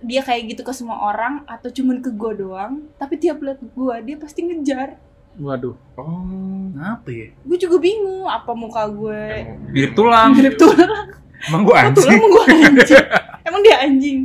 dia 0.00 0.20
kayak 0.20 0.42
gitu 0.48 0.62
ke 0.62 0.72
semua 0.72 0.98
orang 1.04 1.44
atau 1.44 1.68
cuman 1.68 1.98
ke 1.98 2.10
gue 2.10 2.32
doang 2.38 2.88
tapi 2.96 3.16
tiap 3.16 3.38
liat 3.38 3.58
gue 3.58 3.94
dia 4.04 4.16
pasti 4.16 4.42
ngejar 4.42 4.96
Waduh. 5.32 5.78
Oh. 5.94 6.26
Kenapa 6.70 7.06
ya? 7.08 7.30
gue 7.32 7.56
juga 7.56 7.76
bingung 7.78 8.26
apa 8.26 8.50
muka 8.50 8.82
gue 8.84 9.22
Mirip 9.70 9.94
tulang. 9.94 10.34
mirip 10.34 10.58
tulang 10.58 11.14
Emang 11.40 11.62
tulang 11.64 11.88
anjing. 11.88 12.10
emang 12.12 12.30
gue 12.30 12.44
anjing 12.50 13.04
emang 13.48 13.60
dia 13.62 13.76
anjing 13.80 14.20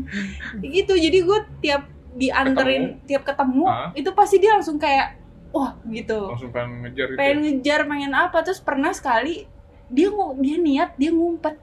gitu 0.62 0.94
jadi 0.94 1.18
gue 1.22 1.40
tiap 1.62 1.84
dianterin 2.12 2.84
tiap 3.04 3.24
ketemu 3.24 3.64
Hah? 3.66 3.90
itu 3.94 4.10
pasti 4.12 4.36
dia 4.38 4.52
langsung 4.52 4.76
kayak 4.76 5.16
wah 5.52 5.76
gitu 5.86 6.32
Langsung 6.32 6.52
pengen 6.52 6.84
ngejar 6.84 7.08
gitu. 7.08 7.18
pengen 7.18 7.38
ngejar 7.42 7.80
pengen 7.86 8.12
apa 8.12 8.38
terus 8.42 8.60
pernah 8.60 8.92
sekali 8.92 9.48
dia 9.88 10.10
dia 10.36 10.58
niat 10.58 10.90
dia 10.96 11.12
ngumpet 11.12 11.56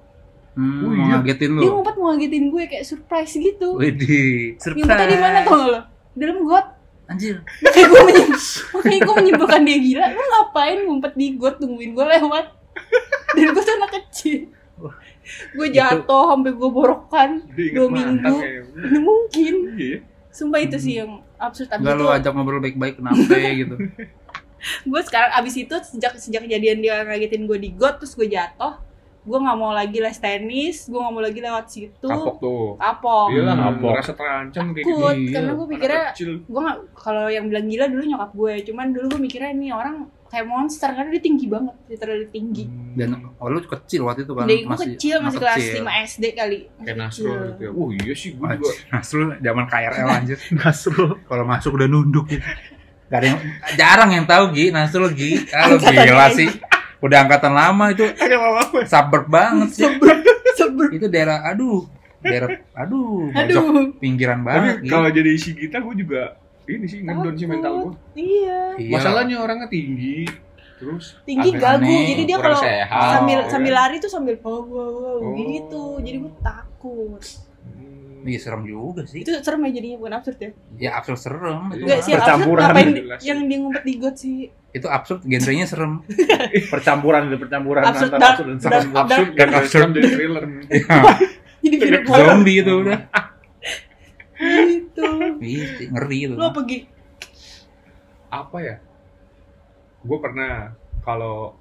Hmm, 0.52 0.84
Oh, 0.84 0.92
mau 0.92 1.00
iya. 1.00 1.16
ngagetin 1.16 1.50
dia 1.50 1.64
lu. 1.64 1.72
ngumpet 1.72 1.94
mau 1.96 2.06
ngagetin 2.12 2.44
gue 2.48 2.62
kayak 2.68 2.84
surprise 2.84 3.32
gitu 3.32 3.68
Widih, 3.80 4.60
ngumpetnya 4.60 5.06
di 5.08 5.16
mana 5.16 5.38
tau 5.42 5.56
gak 5.56 5.68
lo 5.68 5.80
dalam 6.12 6.38
got 6.44 6.66
Anjir. 7.02 7.44
Makanya 7.60 7.88
gue 7.88 8.02
menyimpul, 8.04 8.40
makanya 8.72 9.00
gue 9.02 9.14
menyimpulkan 9.20 9.60
dia 9.62 9.78
gila. 9.78 10.04
Lu 10.08 10.22
ngapain 10.22 10.78
ngumpet 10.80 11.12
di 11.12 11.26
got 11.34 11.54
tungguin 11.56 11.92
gue 11.92 12.04
lewat? 12.08 12.46
Dan 13.32 13.46
gue 13.52 13.62
tuh 13.62 13.74
anak 13.74 13.90
kecil. 14.00 14.40
Gue 15.52 15.66
jatuh 15.68 16.24
sampai 16.30 16.52
gue 16.52 16.70
borokan 16.72 17.30
Dia 17.52 17.74
dua 17.74 17.88
minggu. 17.90 18.32
Ini 18.80 18.98
mungkin. 18.98 19.54
Iya. 19.76 19.98
Sumpah 20.32 20.60
itu 20.62 20.76
sih 20.80 21.04
yang 21.04 21.20
absurd. 21.36 21.68
Abis 21.68 21.84
itu 21.84 22.00
lu 22.00 22.08
ajak 22.08 22.32
ngobrol 22.32 22.64
baik-baik 22.64 22.96
kenapa 22.96 23.20
gitu. 23.52 23.76
gue 24.94 25.00
sekarang 25.04 25.30
abis 25.36 25.54
itu 25.58 25.74
sejak 25.84 26.16
sejak 26.16 26.46
kejadian 26.46 26.80
dia 26.80 27.02
ngagetin 27.02 27.44
gue 27.44 27.58
di 27.60 27.76
got 27.76 28.00
terus 28.00 28.16
gue 28.16 28.24
jatuh. 28.24 28.78
Gue 29.22 29.38
nggak 29.38 29.54
mau 29.54 29.70
lagi 29.70 29.98
les 29.98 30.18
tenis. 30.18 30.76
Gue 30.84 30.98
nggak 30.98 31.14
mau 31.14 31.22
lagi 31.22 31.38
lewat 31.38 31.66
situ. 31.66 32.04
Kapok 32.04 32.36
tuh. 32.36 32.74
Kapok. 32.74 33.26
Iya 33.30 33.40
lah, 33.44 33.54
Hmm. 33.62 33.78
ngerasa 33.78 34.12
terancam 34.12 34.64
kayak 34.70 34.82
gitu. 34.82 34.92
Takut 34.92 35.14
Iya. 35.14 35.30
karena 35.32 35.52
gue 35.52 35.66
pikirnya 35.68 36.02
gue 36.42 36.60
nggak 36.60 36.78
kalau 36.92 37.26
yang 37.26 37.44
bilang 37.46 37.66
gila 37.66 37.86
dulu 37.86 38.02
nyokap 38.04 38.30
gue 38.32 38.52
cuman 38.64 38.86
dulu 38.90 39.04
gue 39.08 39.20
mikirnya 39.22 39.50
ini 39.52 39.68
orang 39.70 39.96
kayak 40.26 40.48
monster 40.48 40.88
karena 40.88 41.10
dia 41.10 41.20
tinggi 41.20 41.44
banget 41.44 41.76
literally 41.86 42.24
tinggi 42.26 42.64
Dan 42.92 43.08
oh, 43.36 43.46
lu 43.46 43.60
kecil 43.60 44.00
waktu 44.02 44.24
itu 44.24 44.32
kan 44.32 44.44
dari 44.44 44.64
gue 44.64 44.78
kecil 44.90 45.16
masih 45.20 45.38
kelas 45.38 45.58
kecil. 45.60 45.84
5 45.84 46.08
SD 46.08 46.24
kali 46.32 46.58
Masih 46.64 46.82
Kayak 46.82 46.96
Nasrul 46.98 47.36
gitu 47.46 47.60
ya. 47.62 47.70
Oh 47.70 47.88
iya 47.90 48.12
sih, 48.12 48.30
gue 48.32 48.48
juga. 48.50 48.72
Nasrul 48.90 49.28
zaman 49.38 49.64
KRL 49.66 50.08
anjir. 50.18 50.38
Nasrul. 50.52 51.10
Kalau 51.22 51.44
masuk 51.44 51.70
udah 51.72 51.86
nunduk 51.86 52.26
gitu. 52.28 52.48
Gak 53.06 53.18
ada 53.18 53.26
yang 53.28 53.40
jarang 53.76 54.10
yang 54.10 54.24
tahu 54.24 54.44
Gi, 54.50 54.72
Nasrul 54.72 55.12
Gi. 55.12 55.30
Kalau 55.44 55.76
gila 55.76 56.26
sih. 56.32 56.48
Udah 57.02 57.18
angkatan 57.20 57.52
lama 57.52 57.90
itu 57.90 58.06
suburb 58.92 59.26
banget 59.26 59.68
sih. 59.74 59.84
Seber- 60.54 60.92
itu 60.92 61.06
daerah 61.06 61.42
aduh, 61.44 61.84
daerah 62.18 62.48
aduh, 62.72 63.28
aduh 63.32 63.90
pinggiran 63.96 64.40
Tapi 64.40 64.46
banget. 64.46 64.74
Gi. 64.78 64.88
kalau 64.88 65.08
jadi 65.10 65.30
isi 65.32 65.50
kita, 65.52 65.80
gue 65.80 65.94
juga 65.98 66.38
ini 66.64 66.86
sih 66.86 67.02
ngendon 67.02 67.34
sih 67.34 67.44
mental 67.44 67.72
gue. 67.80 67.92
iya 68.14 68.78
Iya. 68.78 68.92
Masalahnya 68.92 69.36
orangnya 69.36 69.66
tinggi, 69.66 70.28
Terus 70.74 71.14
tinggi 71.22 71.50
gagu 71.54 71.82
jadi 71.82 72.22
dia 72.24 72.38
kalau 72.38 72.58
sambil 72.58 73.38
Oh, 73.40 73.48
sambil 73.48 73.72
iya. 73.72 73.80
lari 73.80 73.96
tuh 73.98 74.08
sambil 74.08 74.34
wow 74.38 74.60
wow 74.60 74.90
wow 74.92 75.16
Oh. 75.20 75.34
gitu 75.34 75.82
jadi 76.00 76.16
gue 76.20 76.32
takut. 76.40 77.22
Iya 78.24 78.38
serem 78.40 78.62
juga 78.62 79.02
sih. 79.02 79.20
itu 79.20 79.30
serem 79.36 79.60
ya 79.62 79.70
jadinya 79.72 79.96
bukan 79.98 80.12
absurd 80.14 80.38
ya 80.38 80.50
Ya 80.78 80.90
absurd 80.94 81.18
serem 81.18 81.60
itu. 81.70 81.82
Enggak 81.82 81.92
mah. 81.92 82.00
sih 82.00 82.12
absurd 82.12 82.22
Percampuran. 82.22 82.64
ngapain 82.64 82.88
Jelas. 82.94 83.20
yang 83.20 83.38
dia 83.44 83.58
ngumpet 83.58 83.82
di 83.82 83.94
got 83.96 84.14
sih 84.14 84.36
Itu 84.70 84.86
absurd 84.86 85.20
genrenya 85.22 85.66
serem. 85.66 85.92
percampuran 86.72 87.22
itu 87.26 87.36
percampuran 87.36 87.82
Absurd, 87.82 88.10
antara 88.10 88.24
absurd 88.32 88.46
dan 88.46 88.58
serem. 88.58 88.88
absurd 88.94 89.28
dan 89.32 89.48
absurd 89.52 89.88
jadi 89.92 90.08
thriller. 90.10 90.44
jadi 91.62 91.76
film 91.78 92.02
Zombie 92.08 92.56
itu 92.58 92.72
udah. 92.76 92.98
gitu 94.42 95.06
Iya, 95.38 95.66
ngeri 95.88 96.18
itu. 96.24 96.34
lo 96.34 96.50
pergi 96.50 96.78
Apa 98.28 98.56
ya? 98.58 98.76
Gue 100.00 100.18
pernah 100.18 100.72
kalau 101.00 101.54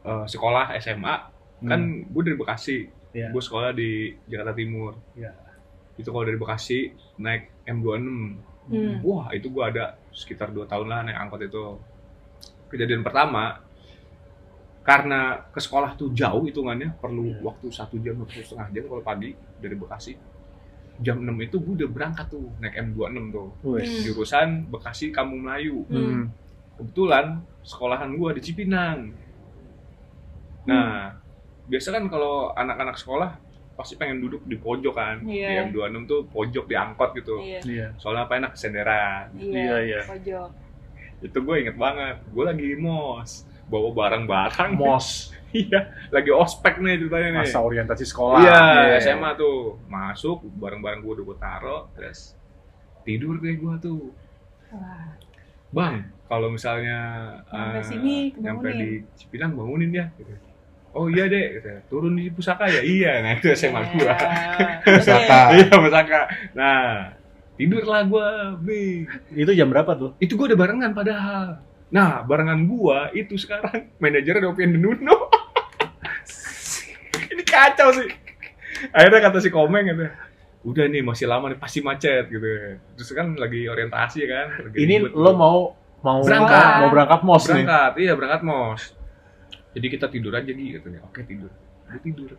eh, 0.00 0.24
sekolah 0.24 0.72
SMA 0.78 1.14
kan 1.60 1.80
gue 2.02 2.22
dari 2.22 2.34
Bekasi. 2.34 2.78
Iya. 3.10 3.28
Gue 3.28 3.38
sekolah 3.38 3.70
di 3.70 3.90
Jakarta 4.24 4.52
Timur. 4.52 4.96
Iya. 5.12 5.30
Itu 5.98 6.08
kalau 6.08 6.24
dari 6.24 6.38
Bekasi 6.38 6.78
naik 7.18 7.66
M26. 7.66 8.06
Hmm. 8.68 9.00
Wah, 9.02 9.32
itu 9.32 9.48
gue 9.48 9.64
ada 9.64 9.96
sekitar 10.12 10.48
2 10.50 10.64
tahun 10.64 10.86
lah 10.86 11.00
naik 11.02 11.18
angkot 11.18 11.40
itu. 11.42 11.64
Kejadian 12.68 13.02
pertama 13.02 13.58
karena 14.84 15.44
ke 15.52 15.60
sekolah 15.60 15.92
tuh 15.94 16.16
jauh 16.16 16.48
hitungannya 16.48 16.96
perlu 16.96 17.28
Iya. 17.28 17.44
waktu 17.44 17.66
satu 17.68 18.00
jam 18.00 18.16
atau 18.24 18.40
setengah 18.40 18.68
jam 18.72 18.84
kalau 18.88 19.02
pagi 19.02 19.30
dari 19.58 19.76
Bekasi 19.76 20.16
jam 20.98 21.20
6 21.20 21.30
itu 21.38 21.56
gue 21.60 21.74
udah 21.78 21.88
berangkat 21.88 22.26
tuh 22.26 22.48
naik 22.58 22.74
M26 22.88 23.24
tuh. 23.30 23.48
Hmm. 23.62 24.00
jurusan 24.02 24.48
Bekasi 24.66 25.12
Kampung 25.12 25.44
Melayu 25.44 25.84
Hmm. 25.86 26.32
kebetulan 26.74 27.40
sekolahan 27.60 28.10
gua 28.14 28.32
di 28.32 28.40
Cipinang. 28.40 29.12
Nah, 30.64 31.16
biasa 31.66 31.88
kan 31.90 32.04
kalau 32.06 32.52
anak-anak 32.52 32.96
sekolah 32.96 33.30
pasti 33.78 33.94
pengen 33.94 34.18
duduk 34.18 34.42
di 34.42 34.58
pojok 34.58 34.90
kan. 34.90 35.22
Iya. 35.22 35.70
Di 35.70 35.78
M26 35.78 36.02
tuh 36.04 36.20
pojok 36.26 36.64
di 36.66 36.74
angkot 36.74 37.14
gitu. 37.14 37.38
iya 37.38 37.60
Iya. 37.62 37.86
Soalnya 37.94 38.26
apa 38.26 38.34
enak 38.36 38.52
senderan. 38.58 39.30
Iya, 39.38 39.76
iya. 39.80 40.00
pojok 40.02 40.50
Itu 41.22 41.38
gue 41.38 41.56
inget 41.62 41.78
banget. 41.78 42.18
Gue 42.28 42.42
lagi 42.42 42.74
mos, 42.74 43.46
bawa 43.66 43.94
barang-barang. 43.94 44.74
Mos, 44.74 45.30
Iya, 45.48 45.80
lagi 46.12 46.28
ospek 46.28 46.76
nih 46.76 47.00
ceritanya 47.00 47.28
nih. 47.32 47.40
masa 47.40 47.64
orientasi 47.64 48.04
sekolah. 48.04 48.42
Iya, 48.42 48.60
Iya. 48.92 48.96
SMA 49.00 49.30
tuh. 49.32 49.80
Masuk, 49.86 50.44
barang-barang 50.44 51.00
gue 51.00 51.12
udah 51.14 51.24
gue 51.24 51.38
taro, 51.40 51.78
terus 51.96 52.36
tidur 53.00 53.40
deh 53.40 53.56
gue 53.56 53.74
tuh. 53.80 54.12
Wah, 54.68 55.16
Bang, 55.68 56.04
kalau 56.28 56.48
misalnya 56.48 56.98
Sampai 57.48 57.80
eh, 57.80 57.84
sini, 57.84 58.14
nyampe 58.36 58.68
bangunin. 58.68 58.76
di 58.76 58.90
Cipinang 59.16 59.52
bangunin 59.56 59.88
ya. 59.88 60.06
Gitu. 60.16 60.32
Oh 60.98 61.06
iya 61.06 61.30
deh, 61.30 61.46
gitu. 61.54 61.70
turun 61.86 62.18
di 62.18 62.26
pusaka 62.26 62.66
ya. 62.66 62.82
Iya, 62.82 63.12
nah 63.22 63.32
itu 63.32 63.46
SMA 63.54 63.78
gua. 63.94 64.18
Ya, 64.18 64.82
Pusaka. 64.98 65.40
Iya 65.54 65.70
pusaka. 65.70 66.20
Nah, 66.52 67.14
tidurlah 67.54 68.02
gua, 68.02 68.26
Bing. 68.58 69.06
Itu 69.30 69.54
jam 69.54 69.70
berapa 69.70 69.94
tuh? 69.94 70.10
Itu 70.18 70.34
gua 70.34 70.50
udah 70.50 70.58
barengan 70.58 70.90
padahal. 70.90 71.62
Nah, 71.88 72.20
barengan 72.20 72.66
gua 72.66 73.08
itu 73.12 73.38
sekarang 73.38 73.88
manajernya 74.02 74.42
Dopian 74.44 74.74
Denuno. 74.74 75.30
Ini 77.28 77.42
kacau 77.44 77.94
sih. 77.94 78.08
Akhirnya 78.90 79.20
kata 79.22 79.38
si 79.38 79.48
Komeng 79.48 79.86
gitu. 79.86 80.06
Udah 80.64 80.84
nih 80.84 81.00
masih 81.00 81.24
lama 81.24 81.46
nih 81.46 81.56
pasti 81.56 81.78
macet 81.78 82.26
gitu. 82.26 82.46
Terus 82.94 83.10
kan 83.12 83.34
lagi 83.34 83.64
orientasi 83.64 84.20
kan. 84.26 84.46
lagi 84.58 84.76
Ini 84.76 84.94
lo 85.06 85.30
gitu. 85.30 85.30
mau 85.32 85.58
mau 85.98 86.22
Berangkat. 86.22 86.74
mau 86.78 86.88
berangkat 86.90 87.20
mos 87.22 87.42
nih. 87.44 87.62
berangkat 87.62 87.92
iya 87.98 88.12
berangkat 88.14 88.42
mos 88.42 88.82
jadi 89.78 89.86
kita 89.88 90.06
tidur 90.10 90.34
aja 90.34 90.50
gitu 90.50 90.76
katanya 90.76 91.00
oke 91.06 91.20
tidur 91.22 91.50
gue 91.88 92.00
tidur 92.02 92.30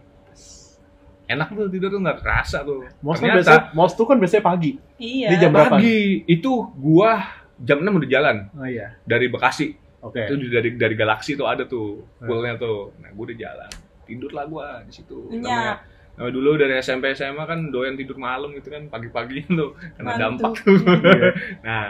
enak 1.29 1.47
tuh 1.53 1.69
tidur 1.69 1.89
tuh 1.89 2.01
nggak 2.01 2.19
kerasa 2.19 2.65
tuh 2.65 2.81
Mos 2.99 3.17
kan 3.17 3.29
ternyata 3.29 3.37
biasanya 3.37 3.63
mos 3.71 3.93
tuh 3.93 4.05
kan 4.05 4.17
biasanya 4.17 4.43
pagi. 4.43 4.71
Iya. 4.97 5.27
Di 5.29 5.35
jam 5.37 5.51
berapa? 5.53 5.77
pagi 5.77 5.97
itu 6.25 6.51
gua 6.73 7.21
jam 7.61 7.77
6 7.79 7.85
udah 7.85 8.09
jalan 8.09 8.37
Oh 8.57 8.65
iya. 8.65 8.97
dari 9.05 9.29
Bekasi 9.29 9.77
Oke. 10.01 10.25
itu 10.25 10.33
dari 10.49 10.73
dari 10.73 10.95
Galaksi 10.97 11.35
tuh 11.35 11.45
ada 11.45 11.63
tuh 11.63 12.01
poolnya 12.17 12.57
tuh 12.57 12.95
nah 12.97 13.11
gue 13.11 13.23
udah 13.29 13.37
jalan 13.37 13.69
tidur 14.03 14.31
lah 14.31 14.47
gua 14.47 14.81
di 14.81 14.91
situ 14.91 15.27
Nyenyak. 15.29 15.43
namanya 15.43 15.73
namanya 16.17 16.33
dulu 16.33 16.49
dari 16.55 16.73
SMP 16.79 17.13
SMA 17.13 17.43
kan 17.43 17.59
doyan 17.67 17.93
tidur 17.93 18.17
malam 18.17 18.49
gitu 18.51 18.67
kan 18.67 18.87
pagi-pagi 18.87 19.43
tuh 19.45 19.75
kena 19.95 20.07
Mantul. 20.09 20.19
dampak 20.19 20.51
tuh 20.57 20.75
Iya. 20.81 21.29
nah 21.61 21.87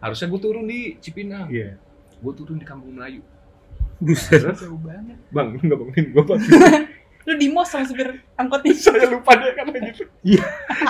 harusnya 0.00 0.26
gue 0.28 0.40
turun 0.40 0.64
di 0.64 0.80
Cipinang 0.96 1.48
Iya. 1.48 1.74
gue 2.16 2.32
turun 2.32 2.56
di 2.56 2.64
Kampung 2.64 2.94
Melayu 2.94 3.24
Buset. 4.00 4.40
jauh 4.56 4.76
banget 4.76 5.16
bang 5.28 5.46
nggak 5.54 5.76
bangunin 5.76 6.06
gue 6.10 6.24
bang 6.24 6.40
Lu 7.20 7.36
di 7.36 7.46
mos 7.46 7.68
sama 7.68 7.84
supir 7.84 8.08
angkotnya. 8.32 8.72
saya 8.72 9.04
lupa 9.06 9.36
deh 9.36 9.52
kan 9.52 9.68
gitu 9.68 10.08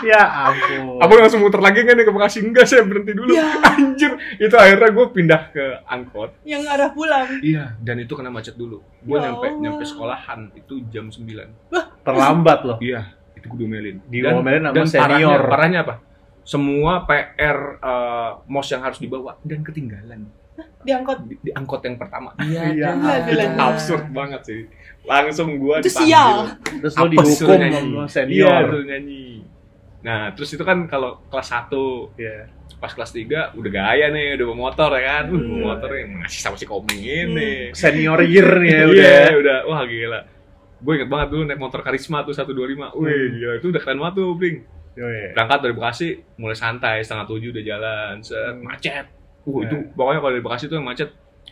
Ya 0.07 0.23
ampun. 0.47 0.97
abang 0.99 1.19
langsung 1.19 1.43
muter 1.43 1.59
lagi 1.59 1.83
kan 1.83 1.93
nih 1.93 2.07
ke 2.07 2.13
Bekasi 2.13 2.39
enggak 2.41 2.65
saya 2.65 2.83
berhenti 2.83 3.13
dulu 3.13 3.35
Ya. 3.35 3.51
anjir 3.73 4.15
itu 4.39 4.55
akhirnya 4.55 4.91
gue 4.91 5.07
pindah 5.11 5.43
ke 5.51 5.65
angkot 5.85 6.31
Yang 6.45 6.63
arah 6.71 6.91
pulang. 6.91 7.27
iya 7.41 7.75
dan 7.79 7.99
itu 7.99 8.15
kena 8.15 8.31
macet 8.31 8.55
dulu 8.55 8.79
gue 9.01 9.11
Ya 9.13 9.27
nyampe 9.27 9.43
Allah. 9.45 9.59
nyampe 9.59 9.83
sekolahan 9.83 10.41
itu 10.55 10.75
jam 10.87 11.11
9 11.11 11.27
Terlambat 12.01 12.59
loh. 12.65 12.79
iya 12.79 13.11
itu 13.35 13.47
gue 13.47 13.59
diomelin 13.59 13.97
Diomelin 14.07 14.63
sama 14.63 14.73
dan 14.73 14.87
senior. 14.87 15.03
parahnya, 15.03 15.37
parahnya 15.45 15.79
apa 15.83 15.95
semua 16.51 17.07
PR 17.07 17.59
eh, 17.79 18.31
mos 18.45 18.67
yang 18.67 18.83
harus 18.83 18.99
dibawa 18.99 19.39
dan 19.43 19.63
ketinggalan 19.63 20.27
Di 20.81 20.91
angkot. 20.91 21.25
di, 21.25 21.39
di 21.41 21.51
angkot 21.51 21.81
yang 21.81 21.97
pertama 21.97 22.35
Iya. 22.37 22.75
Iya. 22.75 22.91
itu 23.23 23.33
lagi. 23.33 23.57
absurd 23.57 24.05
banget 24.11 24.43
sih 24.45 24.63
langsung 25.03 25.57
gue 25.57 25.77
Itu 25.79 25.91
sial. 25.95 26.59
Terus 26.61 26.93
lo 26.93 27.07
dihukum 27.07 27.31
sama 27.31 27.63
Iya, 27.63 28.05
senior. 28.07 28.61
suruh 28.67 28.85
nyanyi. 28.85 29.27
Nah, 30.01 30.33
terus 30.33 30.51
itu 30.51 30.61
kan 30.61 30.85
kalau 30.85 31.21
kelas 31.27 31.49
1, 31.49 32.13
Iya. 32.17 32.49
pas 32.77 32.89
kelas 32.91 33.11
3 33.11 33.53
udah 33.53 33.71
gaya 33.71 34.09
nih, 34.09 34.33
udah 34.35 34.45
bawa 34.47 34.59
motor 34.63 34.91
ya 34.95 35.03
kan. 35.07 35.25
Uh, 35.27 35.37
Hmm. 35.37 35.49
bawa 35.55 35.65
motor 35.71 35.91
yang 35.95 36.11
masih 36.19 36.41
sama 36.41 36.57
si 36.57 36.65
komeng 36.65 37.01
ini. 37.01 37.73
Senior 37.73 38.21
year 38.23 38.49
nih 38.59 38.71
ya 38.71 38.77
Iya, 38.77 38.85
udah. 38.87 39.25
udah. 39.37 39.59
Wah, 39.67 39.83
gila. 39.85 40.21
Gue 40.79 40.93
inget 40.97 41.09
banget 41.09 41.29
dulu 41.31 41.43
naik 41.45 41.57
motor 41.59 41.81
karisma 41.81 42.21
tuh 42.21 42.33
125. 42.33 42.93
Wih, 42.95 43.09
Hmm. 43.09 43.29
gila. 43.35 43.53
Itu 43.55 43.67
udah 43.69 43.81
keren 43.81 43.99
banget 43.99 44.15
tuh, 44.17 44.29
Bling. 44.35 44.57
Yoi. 44.93 45.33
Berangkat 45.33 45.59
dari 45.61 45.73
Bekasi, 45.73 46.09
mulai 46.35 46.55
santai, 46.55 47.01
setengah 47.01 47.27
tujuh 47.27 47.51
udah 47.51 47.65
jalan. 47.65 48.15
Set, 48.21 48.37
Hmm. 48.53 48.63
macet. 48.63 49.07
Uh, 49.43 49.59
Iya. 49.59 49.67
itu 49.67 49.77
pokoknya 49.93 50.19
kalau 50.19 50.33
dari 50.33 50.43
Bekasi 50.43 50.65
tuh 50.67 50.77
yang 50.77 50.87
macet. 50.87 51.11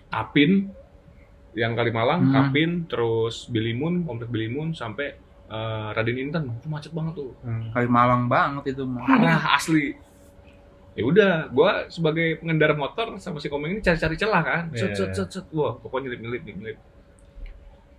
Apin, 0.09 0.73
yang 1.53 1.73
Kalimalang, 1.73 2.21
Hmm. 2.25 2.33
Kapin, 2.33 2.71
terus 2.85 3.47
Bilimun, 3.47 4.03
komplek 4.03 4.29
Bilimun, 4.29 4.73
sampai 4.73 5.15
eh, 5.49 5.89
Raden 5.91 6.19
Inten. 6.19 6.45
Itu 6.55 6.69
macet 6.69 6.93
banget 6.93 7.15
tuh 7.15 7.33
Hmm. 7.41 7.73
Kali 7.73 7.89
Malang 7.89 8.29
banget 8.29 8.77
itu 8.77 8.85
mah. 8.85 9.01
parah 9.03 9.57
asli 9.57 9.97
ya 10.93 11.01
udah 11.01 11.33
gua 11.49 11.89
sebagai 11.89 12.37
pengendara 12.37 12.75
motor 12.75 13.17
sama 13.17 13.39
si 13.39 13.47
komeng 13.47 13.71
ini 13.71 13.81
cari-cari 13.81 14.13
celah 14.15 14.43
kan 14.43 14.63
set 14.73 14.93
Iya. 14.93 14.97
set 14.99 15.11
set 15.15 15.29
set 15.31 15.47
wah 15.51 15.73
pokoknya 15.73 16.11
nyelip 16.11 16.21
nyelip 16.21 16.43
nyelip 16.45 16.79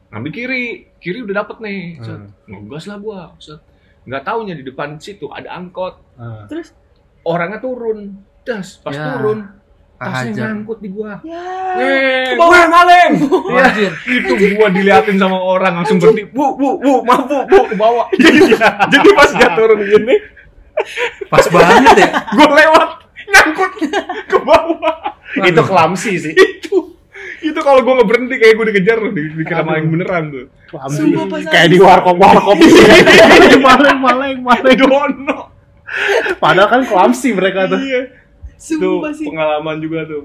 ngambil 0.09 0.31
kiri 0.31 0.63
kiri 0.99 1.19
udah 1.21 1.35
dapet 1.39 1.57
nih 1.59 1.81
set 1.97 2.19
Hmm. 2.19 2.29
ngegas 2.45 2.85
lah 2.85 2.97
gua 2.97 3.19
set 3.37 3.61
nggak 4.09 4.23
taunya 4.23 4.51
di 4.51 4.63
depan 4.63 4.97
situ 4.97 5.29
ada 5.29 5.53
angkot 5.53 6.01
Ah. 6.15 6.43
Terus 6.45 6.73
orangnya 7.21 7.59
turun 7.59 8.11
das 8.41 8.75
pas 8.75 8.91
Ya. 8.91 9.13
turun 9.13 9.45
tasnya 9.95 10.49
ngangkut 10.49 10.79
di 10.79 10.89
gua 10.89 11.19
ya. 11.21 11.39
Eh, 11.75 12.25
Ke 12.25 12.35
bawah. 12.35 12.65
maleng 12.67 13.13
Anjir. 13.59 13.91
itu 14.05 14.33
gua 14.55 14.67
diliatin 14.67 15.15
sama 15.15 15.37
orang 15.37 15.77
langsung 15.77 15.95
berhenti 15.97 16.23
bu 16.25 16.55
bu 16.55 16.75
bu 16.75 17.03
maaf 17.03 17.23
bu 17.23 17.37
bu 17.45 17.59
ke 17.65 17.75
bawah 17.75 18.07
jadi, 18.13 18.39
jadi 18.91 19.09
pas 19.13 19.29
dia 19.29 19.49
turun 19.53 19.79
gini 19.79 20.15
Pas 21.27 21.45
banget 21.45 21.95
ya. 21.99 22.09
gua 22.35 22.47
lewat 22.49 22.89
nyangkut 23.25 23.71
ke 24.25 24.37
bawah 24.39 24.95
Itu 25.39 25.61
kelamsi 25.61 26.11
sih. 26.17 26.33
itu 26.33 26.95
itu 27.41 27.59
kalau 27.59 27.79
gue 27.79 27.93
nggak 27.93 28.07
berhenti 28.07 28.35
kayak 28.35 28.53
gue 28.53 28.65
dikejar 28.67 28.97
loh 28.97 29.11
di- 29.11 29.33
dikira 29.33 29.57
Aduh. 29.57 29.67
maling 29.67 29.87
beneran 29.89 30.23
tuh 30.27 30.45
Kelamsi. 30.67 30.97
Sumpah, 30.97 31.23
pas 31.25 31.39
Kayak 31.43 31.55
habis. 31.61 31.71
di 31.71 31.79
warkop 31.79 32.15
warkop. 32.15 32.57
maleng 33.67 33.97
maleng 33.99 34.37
maleng. 34.39 34.75
dono 34.77 35.39
Padahal 36.37 36.69
kan 36.69 36.81
kelamsi 36.83 37.29
mereka 37.31 37.65
tuh. 37.65 37.79
iya 37.79 38.01
itu 38.53 38.75
Sumpah 38.77 39.11
sih. 39.11 39.25
pengalaman 39.25 39.77
juga 39.77 39.99
tuh 40.05 40.23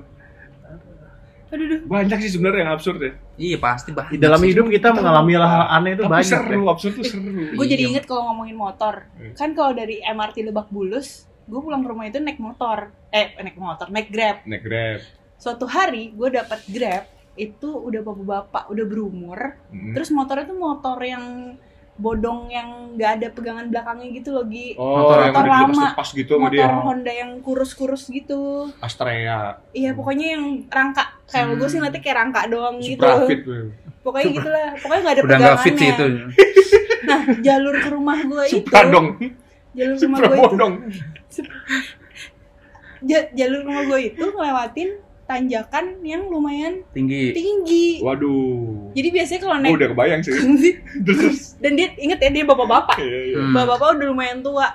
Aduh, 1.46 1.64
aduh. 1.64 1.80
banyak 1.86 2.18
sih 2.20 2.30
sebenarnya 2.30 2.60
yang 2.60 2.72
absurd 2.72 2.98
ya 2.98 3.12
Iya 3.34 3.58
pasti. 3.58 3.90
Di 3.90 4.14
dalam 4.16 4.38
hidup 4.40 4.66
kita 4.68 4.90
mengalami 4.90 5.34
hal 5.34 5.44
aneh 5.72 5.94
itu 5.94 6.02
tapi 6.02 6.12
banyak. 6.12 6.28
seru 6.28 6.60
ya. 6.60 6.70
absurd 6.70 6.92
tuh 6.94 7.04
seru 7.04 7.30
Gue 7.50 7.66
jadi 7.66 7.82
Iya. 7.84 7.90
inget 7.90 8.04
kalau 8.04 8.22
ngomongin 8.28 8.54
motor. 8.54 9.10
Hmm. 9.12 9.34
Kan 9.34 9.50
kalau 9.52 9.70
dari 9.72 9.98
MRT 10.00 10.42
Lebak 10.44 10.66
Bulus, 10.68 11.26
gue 11.44 11.58
pulang 11.58 11.80
ke 11.80 11.88
rumah 11.88 12.06
itu 12.06 12.18
naik 12.18 12.38
motor. 12.38 12.94
Eh, 13.08 13.34
naik 13.36 13.54
motor, 13.56 13.86
naik 13.88 14.06
Grab. 14.08 14.42
naik 14.44 14.62
grab 14.62 15.02
Suatu 15.44 15.68
hari 15.68 16.08
gue 16.10 16.28
dapat 16.30 16.64
Grab 16.66 17.04
itu 17.36 17.68
udah 17.68 18.00
bapak-bapak, 18.00 18.64
udah 18.66 18.84
berumur. 18.84 19.60
Mm. 19.68 19.92
Terus 19.92 20.08
motornya 20.08 20.46
tuh 20.46 20.56
motor 20.56 20.96
yang 20.98 21.52
bodong 21.94 22.48
yang 22.48 22.68
nggak 22.96 23.10
ada 23.12 23.28
pegangan 23.30 23.68
belakangnya 23.68 24.08
gitu 24.10 24.32
loh 24.32 24.42
Gi 24.44 24.74
Oh, 24.74 24.98
Motor- 24.98 25.20
yang 25.20 25.30
motor 25.30 25.44
lama. 25.44 25.62
dilepas-lepas 25.68 26.08
gitu 26.12 26.32
sama 26.32 26.48
dia. 26.48 26.64
motor 26.64 26.82
Honda 26.82 27.12
yang 27.14 27.30
kurus-kurus 27.38 28.02
gitu 28.08 28.42
Astrea. 28.80 29.62
iya 29.70 29.94
pokoknya 29.94 30.26
yang 30.34 30.44
rangka 30.66 31.06
kayak 31.24 31.46
Hmm. 31.46 31.54
gue 31.54 31.68
sih 31.68 31.78
ngeliatnya 31.78 32.02
kayak 32.02 32.18
rangka 32.18 32.40
doang 32.48 32.76
gitu 32.80 32.98
Supra 32.98 33.28
Fit. 33.28 33.40
tuh. 33.42 33.70
pokoknya 34.02 34.26
gitulah 34.32 34.68
pokoknya 34.74 35.00
nggak 35.00 35.14
ada 35.14 35.22
Udah 35.22 35.36
nggak 35.38 35.58
fit 35.60 35.70
sih 35.72 35.86
pegangannya 35.86 36.26
itu. 36.26 36.34
nah 37.04 37.20
jalur 37.40 37.74
ke 37.78 37.88
rumah 37.88 38.18
gue 38.24 38.42
itu 38.44 38.54
Supra 38.58 38.80
dong. 38.84 39.06
jalur 39.72 39.94
ke 39.94 40.02
rumah 40.02 40.18
Supra 40.18 40.28
gue 40.28 40.38
itu 40.40 40.46
jalur 43.30 43.60
rumah 43.62 43.82
gue 43.84 43.98
itu 44.04 44.24
ngelewatin 44.24 44.88
tanjakan 45.24 45.84
yang 46.02 46.26
lumayan 46.26 46.84
Tinggi. 46.90 47.32
tinggi 47.32 47.86
Waduh. 47.98 48.92
jadi 48.92 49.08
biasanya 49.10 49.40
kalau 49.40 49.54
Oh, 49.54 49.60
naik 49.60 49.74
udah 49.74 49.88
kebayang 49.90 50.20
sih. 50.20 50.32
Terus. 51.06 51.56
dan 51.58 51.72
dia 51.74 51.88
inget 51.96 52.18
ya 52.18 52.30
dia 52.30 52.44
bapak-bapak 52.44 52.96
Iya, 52.96 53.18
iya. 53.26 53.36
Hmm. 53.38 53.52
bapak-bapak 53.52 53.88
udah 53.94 54.06
lumayan 54.06 54.40
tua 54.40 54.68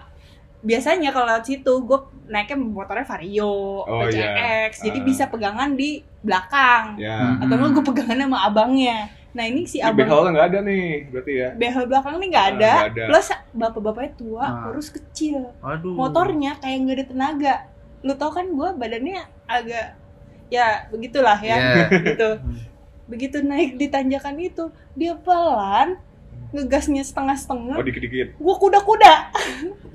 biasanya 0.60 1.10
kalau 1.10 1.26
lewat 1.26 1.46
situ 1.46 1.74
gue 1.80 2.00
naiknya 2.28 2.58
motornya 2.58 3.06
vario 3.06 3.56
Oh, 3.82 4.04
PCX 4.04 4.72
iya. 4.76 4.84
jadi 4.84 5.00
Ah. 5.00 5.06
bisa 5.06 5.24
pegangan 5.26 5.70
di 5.72 5.90
belakang 6.20 6.98
Ya. 6.98 7.38
atau 7.38 7.54
enggak 7.54 7.72
gue 7.72 7.86
pegangan 7.86 8.18
sama 8.20 8.40
abangnya 8.44 8.98
nah 9.30 9.46
ini 9.46 9.62
si 9.64 9.78
abang 9.78 10.04
behalnya 10.04 10.34
nggak 10.34 10.48
ada 10.48 10.60
nih, 10.64 10.88
berarti 11.08 11.34
ya. 11.36 11.50
behel 11.54 11.86
belakang 11.86 12.18
nih 12.18 12.28
nggak 12.28 12.44
Ah, 12.44 12.52
ada, 12.52 12.74
nggak 12.74 12.90
ada. 12.90 13.04
plus 13.08 13.28
bapak-bapaknya 13.54 14.12
tua 14.16 14.42
Ah. 14.42 14.54
kurus 14.66 14.90
kecil 14.90 15.54
Aduh. 15.62 15.94
motornya 15.94 16.58
kayak 16.58 16.78
nggak 16.82 16.96
ada 16.96 17.06
tenaga 17.08 17.54
lu 18.00 18.14
tau 18.16 18.32
kan 18.32 18.50
gue 18.50 18.70
badannya 18.74 19.20
agak 19.46 19.86
ya 20.50 20.86
begitulah 20.88 21.38
ya 21.38 21.56
Iya. 21.56 21.86
gitu 22.08 22.30
begitu 23.06 23.38
naik 23.40 23.74
di 23.74 23.88
tanjakan 23.88 24.38
itu 24.38 24.66
dia 24.94 25.14
pelan 25.16 25.98
ngegasnya 26.50 27.02
setengah-setengah 27.02 27.74
Oh, 27.74 27.82
dikit-dikit. 27.82 28.34
gue 28.34 28.56
kuda-kuda 28.56 29.14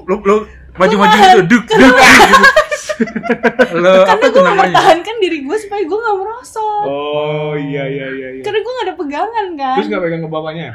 Lu 0.01 0.19
lu 0.21 0.37
maju-maju 0.73 1.14
gitu, 1.17 1.40
duk 1.49 1.64
duk. 1.64 1.95
Lo 3.75 3.90
karena 4.09 4.25
gue 4.25 4.40
gak 4.40 4.47
mempertahankan 4.53 5.17
diri 5.19 5.38
gue 5.40 5.57
supaya 5.57 5.83
gue 5.83 5.99
gak 6.01 6.17
merosot 6.17 6.87
Oh, 6.87 7.55
iya 7.55 7.83
iya 7.85 8.07
iya 8.09 8.29
iya. 8.33 8.43
karena 8.43 8.61
gue 8.61 8.73
gak 8.73 8.87
ada 8.87 8.95
pegangan 8.95 9.47
kan 9.53 9.77
Terus 9.77 9.88
nggak 9.90 10.03
pegang 10.05 10.23
ke 10.23 10.31
bapaknya? 10.31 10.69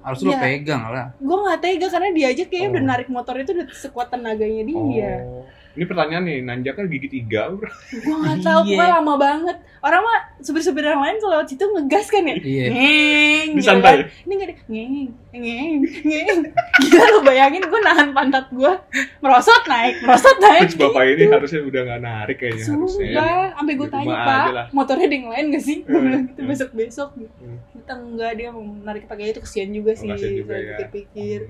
Harus 0.00 0.18
lu 0.20 0.30
Iya. 0.30 0.40
pegang 0.40 0.82
lah. 0.84 1.06
gue 1.12 1.36
gak 1.40 1.58
tega 1.60 1.86
karena 1.88 2.08
dia 2.12 2.26
aja 2.28 2.42
kayaknya 2.44 2.66
Oh. 2.66 2.72
udah 2.72 2.84
narik 2.84 3.08
motor 3.08 3.34
itu 3.36 3.50
udah 3.52 3.66
sekuat 3.72 4.06
tenaganya 4.08 4.62
dia 4.64 5.12
Oh. 5.20 5.42
Ini 5.76 5.84
pertanyaan 5.84 6.24
nih, 6.24 6.38
nanjaknya 6.40 6.84
gigi 6.88 7.08
tiga, 7.12 7.52
bro. 7.52 7.68
gue 7.68 8.16
gak 8.18 8.38
tahu 8.40 8.60
Iya. 8.62 8.68
pokoknya 8.72 8.94
lama 8.96 9.14
banget 9.14 9.56
orang 9.78 10.00
mah 10.00 10.18
supir-supir 10.38 10.82
yang 10.82 10.98
lain 10.98 11.16
kalau 11.16 11.32
lewat 11.34 11.46
situ 11.46 11.64
ngegas 11.64 12.06
kan 12.08 12.22
ya 12.22 12.34
Iya. 12.34 12.64
ngeng 12.66 13.46
gitu 13.46 13.60
Disantai. 13.60 13.94
kan. 13.94 14.08
ini 14.18 14.32
gak 14.34 14.46
ada 14.46 14.54
ngeng 14.66 14.94
ngeng 15.30 15.74
ngeng 16.02 16.38
gila 16.82 17.04
lu 17.06 17.18
bayangin 17.22 17.62
gue 17.62 17.80
nahan 17.82 18.08
pantat 18.10 18.46
gue 18.50 18.72
merosot 19.18 19.62
naik 19.66 20.00
merosot 20.00 20.36
naik 20.38 20.64
Terus 20.66 20.80
bapak 20.80 21.02
ini 21.06 21.24
harusnya 21.26 21.60
udah 21.62 21.80
nggak 21.82 22.00
narik 22.02 22.36
kayaknya 22.38 22.64
harusnya. 22.66 23.04
ya. 23.04 23.12
Sumpah, 23.12 23.44
sampai 23.54 23.74
gue 23.74 23.86
Di 23.86 23.92
tanya 23.92 24.14
pak, 24.16 24.26
aja 24.26 24.50
lah." 24.50 24.66
motornya 24.72 25.04
ada 25.04 25.14
yang 25.14 25.28
lain 25.28 25.44
gak 25.50 25.62
sih? 25.62 25.76
Gue 25.82 26.00
bilang 26.00 26.22
gitu 26.26 26.40
eh. 26.40 26.46
besok 26.46 26.70
besok 26.72 27.08
gitu. 27.14 27.36
Hmm. 27.38 27.58
Kita 27.76 27.92
enggak 27.94 28.32
dia 28.34 28.48
mau 28.48 28.64
menarik 28.64 29.04
pakai 29.04 29.30
itu 29.30 29.40
kesian 29.40 29.70
juga 29.70 29.92
sih. 29.92 30.08
Makasih 30.08 30.32
juga 30.36 30.54
ya. 30.54 30.66
pikir-pikir. 30.74 31.40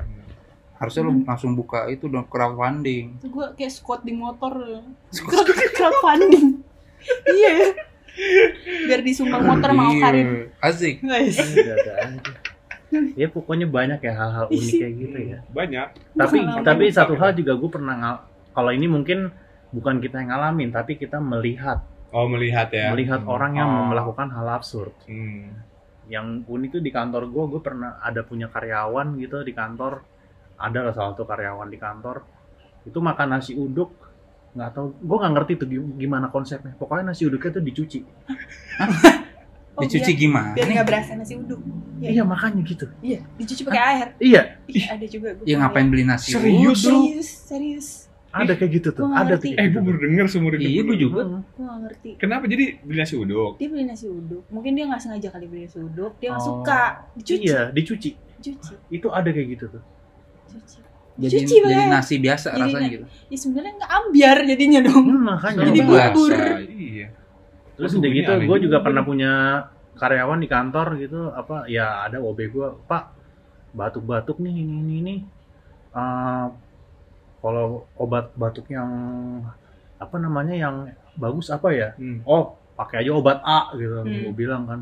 Hmm. 0.77 0.79
Harusnya 0.79 1.03
lu 1.03 1.13
langsung 1.23 1.53
buka 1.53 1.89
itu 1.89 2.05
dong 2.05 2.27
crowdfunding. 2.27 3.17
Itu 3.17 3.29
gue 3.31 3.47
kayak 3.55 3.73
squat 3.73 4.01
di 4.03 4.13
motor. 4.13 4.53
Squat 5.09 5.49
crowdfunding. 5.73 6.61
iya 7.27 7.51
ya. 7.55 7.69
Biar 8.87 9.01
disumbang 9.01 9.41
motor 9.43 9.73
mau 9.73 9.89
Iya. 9.89 10.01
Karin. 10.03 10.29
Asik. 10.59 11.01
Guys. 11.01 11.37
Ada 11.37 11.93
aja. 12.07 12.33
Ya 13.13 13.27
pokoknya 13.27 13.67
banyak 13.67 13.99
ya 13.99 14.13
hal-hal 14.15 14.47
unik 14.49 14.73
kayak 14.75 14.95
gitu 14.97 15.19
ya. 15.27 15.39
Banyak. 15.47 15.87
Tapi 16.13 16.37
Pengalaman. 16.39 16.65
tapi 16.65 16.85
satu 16.89 17.15
hal 17.15 17.33
juga 17.33 17.53
gue 17.55 17.71
pernah 17.71 17.95
ngal 17.95 18.17
kalau 18.53 18.71
ini 18.71 18.87
mungkin 18.87 19.29
bukan 19.69 19.99
kita 19.99 20.17
yang 20.19 20.31
ngalamin 20.31 20.71
tapi 20.71 20.95
kita 20.95 21.19
melihat 21.19 21.83
Oh 22.09 22.25
melihat 22.25 22.71
ya. 22.71 22.89
melihat 22.89 23.21
orang 23.25 23.57
yang 23.57 23.69
Oh. 23.69 23.87
melakukan 23.87 24.29
hal 24.31 24.49
absurd. 24.51 24.95
Hmm. 25.05 25.53
Yang 26.07 26.47
unik 26.47 26.71
tuh 26.71 26.83
di 26.83 26.91
kantor 26.91 27.23
gue 27.27 27.45
gue 27.49 27.61
pernah 27.61 27.99
ada 27.99 28.23
punya 28.23 28.47
karyawan 28.47 29.19
gitu 29.19 29.41
di 29.41 29.53
kantor 29.53 30.07
ada 30.57 30.79
lah 30.81 30.93
salah 30.93 31.13
satu 31.13 31.25
karyawan 31.25 31.67
di 31.67 31.77
kantor 31.77 32.25
itu 32.83 32.99
makan 32.99 33.29
nasi 33.31 33.53
uduk 33.53 33.93
nggak 34.53 34.71
tahu 34.73 34.87
gue 34.97 35.17
nggak 35.17 35.33
ngerti 35.35 35.53
tuh 35.55 35.67
gim- 35.67 35.95
gimana 35.97 36.27
konsepnya 36.27 36.73
pokoknya 36.75 37.11
nasi 37.11 37.25
uduknya 37.25 37.51
tuh 37.53 37.63
dicuci 37.63 38.01
Oh, 39.77 39.85
Dicuci 39.85 40.09
biar, 40.09 40.17
gimana? 40.19 40.51
biar 40.57 40.69
nggak 40.73 40.89
berasa 40.89 41.13
nasi 41.13 41.37
uduk. 41.37 41.61
Iya. 42.01 42.09
iya 42.11 42.23
makanya 42.25 42.65
gitu 42.65 42.89
Iya, 42.99 43.21
dicuci 43.37 43.61
pakai 43.61 43.83
air. 43.87 44.09
iya 44.17 44.43
Ih, 44.67 44.89
ada 44.89 45.05
juga 45.05 45.37
gue. 45.37 45.45
Ya 45.45 45.61
ngapain 45.61 45.85
beli 45.87 46.01
nasi 46.01 46.33
Serius? 46.33 46.81
uduk? 46.81 46.97
Serius, 47.05 47.29
serius. 47.45 47.89
ada 48.33 48.53
kayak 48.53 48.73
gitu 48.75 48.89
tuh 48.91 49.05
ada 49.07 49.37
tuh 49.37 49.53
Eh, 49.53 49.69
gue 49.69 49.77
baru 49.79 50.01
denger 50.03 50.27
seumur 50.27 50.57
hidup. 50.57 50.65
Iya, 50.67 50.81
gue 50.83 50.97
juga. 50.99 51.21
Hmm. 51.23 51.41
Gue 51.47 51.61
gak 51.63 51.79
ngerti. 51.83 52.11
Kenapa 52.17 52.45
jadi 52.47 52.65
beli 52.81 52.99
nasi 52.99 53.15
uduk? 53.17 53.53
Dia 53.55 53.69
beli 53.69 53.85
nasi 53.85 54.07
uduk. 54.07 54.43
Mungkin 54.49 54.73
dia 54.73 54.85
nggak 54.87 55.01
sengaja 55.03 55.29
kali 55.31 55.45
beli 55.45 55.61
nasi 55.63 55.79
uduk. 55.79 56.13
Dia 56.17 56.29
nggak 56.33 56.41
Oh. 56.41 56.49
suka. 56.57 56.83
Dicuci. 57.13 57.45
iya 57.45 57.61
dicuci 57.69 58.11
Dicuci. 58.17 58.73
itu 58.89 59.07
ada 59.11 59.29
kayak 59.29 59.49
gitu 59.51 59.65
tuh 59.71 59.83
Cuci. 60.57 60.79
Jadi 61.17 61.49
Cuci, 61.49 61.55
jadi 61.65 61.85
nasi 61.89 62.15
biasa 62.21 62.49
Jadi 62.53 62.61
rasanya 62.61 62.89
gitu. 62.93 63.05
Ya 63.33 63.37
sebenarnya 63.41 63.73
nggak 63.81 63.93
ambiar 63.93 64.39
jadinya 64.45 64.81
dong. 64.85 65.05
Hmm, 65.09 65.23
makanya 65.25 65.65
Jadi 65.73 65.81
bubur. 65.81 66.33
Iya. 66.69 67.07
Terus 67.77 67.93
udah 67.97 68.11
gitu, 68.13 68.33
gue 68.41 68.59
juga 68.69 68.79
pernah 68.81 69.03
punya 69.05 69.33
karyawan 69.97 70.41
di 70.41 70.49
kantor 70.49 70.87
gitu, 71.01 71.33
apa 71.33 71.69
ya 71.73 72.05
ada 72.05 72.21
OB 72.21 72.39
gue, 72.53 72.69
Pak 72.85 73.05
batuk-batuk 73.77 74.41
nih 74.41 74.65
ini 74.65 74.75
ini 74.81 74.95
ini. 75.05 75.15
Eh, 75.97 76.47
kalau 77.41 77.85
obat 78.01 78.33
batuk 78.37 78.69
yang 78.73 78.89
apa 79.97 80.17
namanya 80.21 80.57
yang 80.57 80.77
bagus 81.17 81.49
apa 81.49 81.73
ya? 81.73 81.93
Hmm. 81.97 82.21
Oh 82.29 82.57
pakai 82.77 83.05
aja 83.05 83.13
obat 83.17 83.41
A 83.45 83.73
gitu. 83.77 84.05
Hmm. 84.05 84.33
Gue 84.33 84.35
bilang 84.37 84.69
kan, 84.69 84.81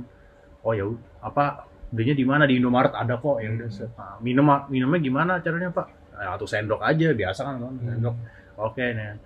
oh 0.67 0.75
ya 0.75 0.87
apa 1.23 1.67
belinya 1.91 2.15
di 2.15 2.25
mana 2.25 2.43
di 2.45 2.55
Indomaret 2.57 2.93
ada 2.93 3.17
kok 3.17 3.41
ya 3.41 3.49
udah. 3.51 3.69
set. 3.69 3.91
Nah, 3.95 4.17
minum 4.21 4.47
minumnya 4.69 5.01
gimana 5.01 5.33
caranya 5.41 5.69
Pak? 5.69 5.87
Eh, 6.15 6.29
Atau 6.29 6.47
sendok 6.47 6.81
aja 6.81 7.11
biasa 7.11 7.41
kan 7.43 7.55
kan, 7.59 7.75
sendok. 7.81 8.15
Oke 8.57 8.85
nih. 8.85 9.19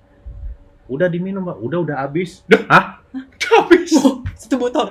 Udah 0.89 1.07
diminum 1.07 1.45
Pak, 1.45 1.57
udah 1.61 1.79
udah 1.85 1.97
habis. 2.01 2.43
Hah? 2.73 3.05
Habis. 3.49 3.93
Wow, 3.97 4.25
satu 4.33 4.57
botol. 4.57 4.89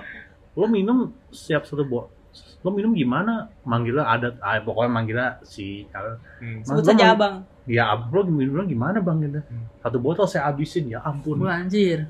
lo 0.53 0.65
minum 0.65 1.13
siap 1.29 1.69
satu 1.69 1.85
bo 1.85 2.09
lo 2.65 2.73
minum 2.73 2.89
gimana 2.91 3.45
manggilnya 3.61 4.09
ada 4.09 4.33
ah, 4.41 4.57
pokoknya 4.57 4.89
manggilnya 4.89 5.27
si 5.41 5.85
Hmm. 6.41 6.65
Sebut 6.65 6.81
saja 6.83 7.13
abang. 7.13 7.45
Ya 7.67 7.83
lo 7.93 8.23
minumnya 8.23 8.63
gimana 8.63 8.97
bang 8.97 9.17
gitu 9.21 9.39
satu 9.77 9.97
botol 9.97 10.23
saya 10.23 10.47
habisin 10.47 10.87
ya 10.87 10.99
ampun 11.01 11.39
Wah 11.39 11.59
anjir. 11.59 12.07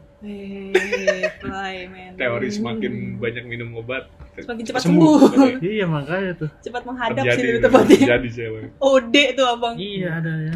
Teori 2.15 2.47
semakin 2.47 2.93
banyak 3.17 3.43
minum 3.43 3.73
obat 3.75 4.09
Semakin 4.35 4.63
cepat 4.63 4.81
sembuh. 4.81 5.17
sembuh. 5.27 5.49
iya 5.59 5.85
makanya 5.85 6.31
tuh 6.35 6.49
Cepat 6.59 6.81
menghadap 6.83 7.23
sih 7.23 7.29
Terjadi, 7.33 7.49
lebih 7.51 7.61
tepatnya. 7.63 7.97
terjadi 7.99 8.29
cewek. 8.31 8.63
Ode 8.77 9.23
tuh 9.33 9.45
abang. 9.47 9.75
iya 9.75 10.09
ada 10.15 10.31
ya 10.39 10.55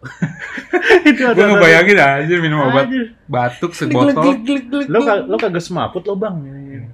itu 1.02 1.22
ada 1.22 1.36
Gue 1.36 1.46
ngebayangin 1.46 1.98
aja 1.98 2.34
minum 2.36 2.60
obat 2.62 2.88
Anjir. 2.88 3.12
batuk 3.26 3.72
sebotol. 3.72 4.32
lo 5.28 5.36
kagak 5.36 5.60
semaput 5.60 6.00
lo 6.02 6.16
bang 6.16 6.36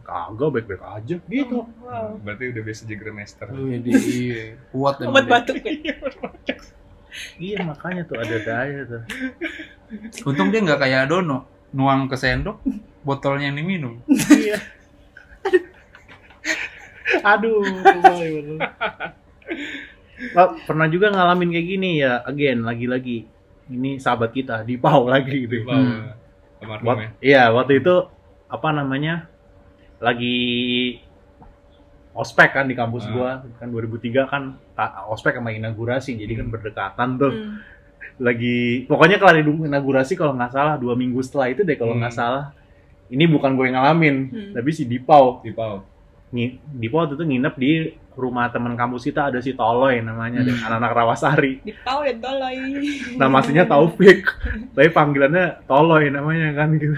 kagak 0.06 0.48
baik 0.48 0.66
baik 0.66 0.82
aja 0.82 1.16
gitu 1.20 1.66
Wow. 1.82 2.22
Berarti 2.22 2.44
udah 2.48 2.62
biasa 2.62 2.82
Jägermeister. 2.84 3.46
Wih, 3.50 3.78
di- 3.78 3.92
iya. 3.92 4.42
Kuat 4.70 5.00
emang 5.00 5.10
Obat 5.12 5.26
dia. 5.26 5.32
batuk 5.32 5.56
ya. 5.82 5.96
iya 7.36 7.58
makanya 7.60 8.02
tuh 8.04 8.16
ada 8.16 8.36
daya 8.38 8.80
tuh 8.84 9.02
Untung 10.24 10.48
dia 10.48 10.60
nggak 10.60 10.78
kayak 10.78 11.06
Dono, 11.06 11.42
nuang 11.70 12.06
ke 12.06 12.14
sendok, 12.14 12.60
botolnya 13.00 13.48
yang 13.48 13.58
diminum. 13.58 13.94
iya 14.30 14.58
aduh. 17.22 17.62
Oh, 20.34 20.50
pernah 20.64 20.86
juga 20.86 21.10
ngalamin 21.10 21.50
kayak 21.50 21.66
gini 21.68 21.90
ya 22.00 22.18
again 22.22 22.64
lagi-lagi 22.64 23.28
ini 23.68 23.96
sahabat 23.96 24.32
kita 24.32 24.62
di 24.62 24.74
Pau 24.76 25.04
lagi 25.06 25.44
gitu 25.44 25.60
Wow. 25.62 25.76
Hmm. 25.76 26.02
Almarhum 26.58 26.86
Wat- 26.86 26.98
ya. 26.98 27.08
iya 27.20 27.42
waktu 27.50 27.78
itu 27.78 27.94
apa 28.46 28.68
namanya 28.70 29.28
lagi 29.98 30.36
ospek 32.12 32.50
kan 32.50 32.64
di 32.64 32.72
kampus 32.72 33.04
Ah. 33.06 33.12
gua 33.12 33.30
kan 33.54 33.68
2003 33.68 34.24
kan 34.24 34.56
ospek 35.06 35.36
sama 35.36 35.52
inaugurasi 35.52 36.16
jadi 36.16 36.32
kan 36.34 36.46
Hmm. 36.46 36.54
berdekatan 36.54 37.08
tuh 37.16 37.32
Hmm. 37.32 37.56
lagi 38.18 38.84
pokoknya 38.84 39.16
kalau 39.16 39.36
inaugurasi 39.62 40.16
kalau 40.16 40.32
nggak 40.32 40.48
salah 40.50 40.74
dua 40.74 40.92
minggu 40.94 41.20
setelah 41.20 41.48
itu 41.48 41.60
deh 41.60 41.74
kalau 41.74 41.92
Hmm. 41.92 42.00
nggak 42.00 42.14
salah 42.14 42.56
ini 43.06 43.24
bukan 43.24 43.52
gue 43.52 43.64
yang 43.66 43.76
ngalamin 43.76 44.16
Hmm. 44.26 44.50
tapi 44.52 44.70
si 44.70 44.82
Dipau 44.82 45.40
Di 45.40 45.52
Pau. 45.52 45.84
Ngi- 46.26 46.58
Dipau 46.74 46.98
waktu 46.98 47.14
itu 47.14 47.24
nginep 47.24 47.54
di 47.54 47.72
rumah 48.12 48.48
teman 48.48 48.72
kampus 48.74 49.04
kita 49.04 49.28
ada 49.28 49.38
si 49.38 49.52
Toloy 49.52 50.00
namanya 50.00 50.40
Hmm. 50.40 50.56
anak-anak 50.58 50.90
Rawasari 50.90 51.60
Di 51.60 51.72
pau 51.78 52.00
dan 52.00 52.16
toloi. 52.16 52.56
nama 53.20 53.38
aslinya 53.38 53.62
Taufik 53.62 54.24
tapi 54.72 54.88
panggilannya 54.88 55.62
Toloy 55.62 56.08
namanya 56.08 56.50
kan 56.54 56.72
gitu 56.74 56.96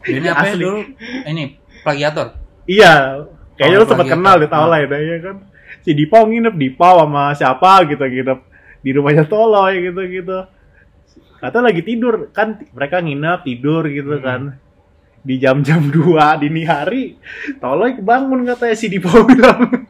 Ini 0.00 0.26
apa 0.26 0.42
ya 0.44 0.54
Asli. 0.54 0.62
dulu? 0.62 0.78
Ini 1.24 1.44
plagiator. 1.80 2.34
Iya, 2.64 3.24
kayaknya 3.54 3.76
Oh, 3.76 3.82
lu 3.82 3.88
sempat 3.88 4.08
kenal 4.08 4.36
di 4.36 4.46
Taolay 4.46 4.84
dah 4.84 4.98
ya 4.98 5.16
kan. 5.20 5.36
Si 5.80 5.92
Dipa 5.92 6.20
nginep 6.20 6.54
Dipa 6.54 6.88
sama 6.96 7.32
siapa 7.32 7.84
gitu 7.84 8.00
nginep 8.00 8.38
di 8.78 8.90
rumahnya 8.92 9.24
Toloy 9.24 9.82
gitu 9.84 10.02
gitu 10.04 10.38
kata 11.38 11.62
lagi 11.62 11.82
tidur 11.82 12.30
kan 12.30 12.58
mereka 12.72 12.98
nginep 12.98 13.38
tidur 13.42 13.86
gitu 13.86 14.16
Hmm. 14.16 14.24
kan. 14.24 14.42
Di 15.18 15.34
jam-jam 15.36 15.82
2 15.90 16.14
dini 16.38 16.62
hari 16.62 17.14
Toloy 17.56 17.94
kebangun 17.94 18.42
katanya 18.44 18.74
si 18.74 18.86
Dipa 18.86 19.10
bilang. 19.28 19.86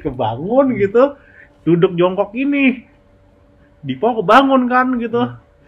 Kebangun 0.00 0.66
gitu. 0.76 1.16
Duduk 1.64 1.96
jongkok 1.96 2.32
ini. 2.34 2.84
Dipa 3.80 4.12
kebangun 4.14 4.64
kan 4.66 4.96
gitu. 4.96 5.20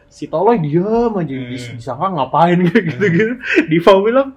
Si 0.07 0.29
Toloy 0.29 0.57
diam 0.59 1.13
aja 1.13 1.35
Hmm. 1.35 1.49
dis- 1.51 1.73
disangka 1.75 2.07
ngapain? 2.13 2.61
Gitu 2.63 3.05
gitu 3.05 3.35
Dipa 3.67 3.93
bilang 3.99 4.37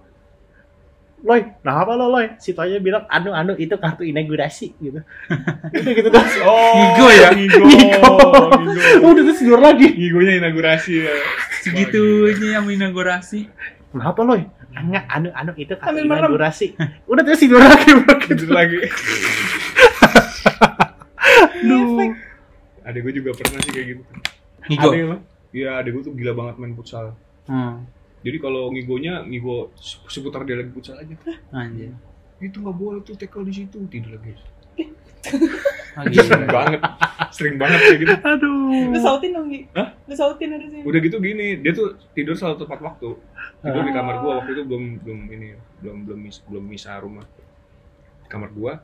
Loy, 1.20 1.44
nah 1.68 1.84
apa 1.84 2.00
lo 2.00 2.08
Loy? 2.08 2.40
Si 2.40 2.56
Toya 2.56 2.80
bilang, 2.80 3.04
anu 3.12 3.36
anu 3.36 3.52
itu 3.60 3.76
kartu 3.76 4.08
inaugurasi 4.08 4.72
gitu. 4.80 5.04
Udah 5.76 5.92
gitu 5.92 6.08
terus. 6.08 6.34
Oh, 6.48 6.72
Ngigo 6.80 7.08
ya? 7.12 7.30
Ngigo. 7.36 7.60
Ngigo. 7.68 8.14
Ngigo. 8.56 9.08
Udah 9.12 9.22
terus 9.28 9.40
tidur 9.44 9.60
lagi. 9.60 9.88
Ngigonya 10.00 10.34
inaugurasi 10.40 10.92
ya. 11.04 11.14
Segitunya 11.60 12.60
yang 12.60 12.66
inaugurasi. 12.72 13.52
Kenapa 13.92 14.24
Loy? 14.24 14.48
Enggak, 14.72 15.06
anu 15.12 15.28
anu 15.36 15.52
itu 15.60 15.76
kartu 15.76 16.08
merem. 16.08 16.32
inaugurasi. 16.32 16.68
Udah 17.04 17.24
terus 17.28 17.42
tidur 17.44 17.60
lagi. 17.60 17.90
begitu. 18.00 18.24
Tidur 18.40 18.52
lagi. 18.56 18.78
Ngefek. 21.60 22.12
Adek 22.88 23.00
gue 23.06 23.14
juga 23.20 23.32
pernah 23.36 23.60
sih 23.60 23.72
kayak 23.76 23.88
gitu. 23.92 24.02
Ngigo. 24.72 24.90
Iya, 25.52 25.84
adek 25.84 25.92
gue 26.00 26.04
tuh 26.08 26.14
gila 26.16 26.32
banget 26.32 26.56
main 26.64 26.74
futsal. 26.80 27.12
Hmm. 27.50 27.84
Jadi 28.20 28.38
kalau 28.38 28.68
ngigonya 28.70 29.24
ngigo 29.24 29.72
se- 29.74 30.00
seputar 30.06 30.44
dia 30.44 30.56
lagi 30.56 30.70
futsal 30.70 30.98
aja. 30.98 31.16
Anjir. 31.50 31.96
Itu 32.38 32.60
nggak 32.60 32.76
boleh 32.76 33.00
tuh 33.02 33.16
tackle 33.16 33.44
di 33.44 33.54
situ 33.56 33.80
tidur 33.88 34.16
lagi. 34.16 34.36
Ah, 35.92 36.08
Sering 36.08 36.16
gila. 36.16 36.48
banget, 36.50 36.80
sering 37.30 37.56
banget 37.58 37.80
kayak 37.82 37.98
gitu. 38.00 38.14
Aduh. 38.22 38.88
Lu 38.88 38.98
sautin 38.98 39.30
dong, 39.32 39.48
Gi. 39.48 39.62
Hah? 39.74 39.88
Lu 40.08 40.14
sautin 40.14 40.48
harusnya. 40.50 40.82
Udah 40.82 41.00
gitu 41.02 41.18
gini, 41.20 41.60
dia 41.60 41.72
tuh 41.72 41.88
tidur 42.14 42.34
selalu 42.34 42.64
tepat 42.64 42.80
waktu. 42.82 43.10
Tidur 43.60 43.84
di 43.84 43.92
kamar 43.92 44.16
gua 44.20 44.32
waktu 44.40 44.52
itu 44.54 44.64
belum 44.64 44.84
belum 45.04 45.20
ini 45.30 45.48
belum 45.80 45.98
belum 46.06 46.20
mis, 46.22 46.40
belum 46.42 46.64
misah 46.66 46.96
rumah. 46.98 47.28
Di 48.22 48.30
kamar 48.30 48.50
gua, 48.50 48.80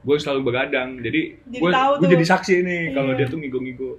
gua 0.00 0.16
selalu 0.16 0.40
begadang. 0.44 0.98
Jadi, 0.98 1.42
Jadi 1.44 1.58
gua, 1.58 1.98
jadi 1.98 2.24
saksi 2.28 2.54
nih 2.62 2.82
kalau 2.92 3.10
Iya. 3.10 3.18
dia 3.18 3.26
tuh 3.26 3.38
ngigo-ngigo. 3.38 3.90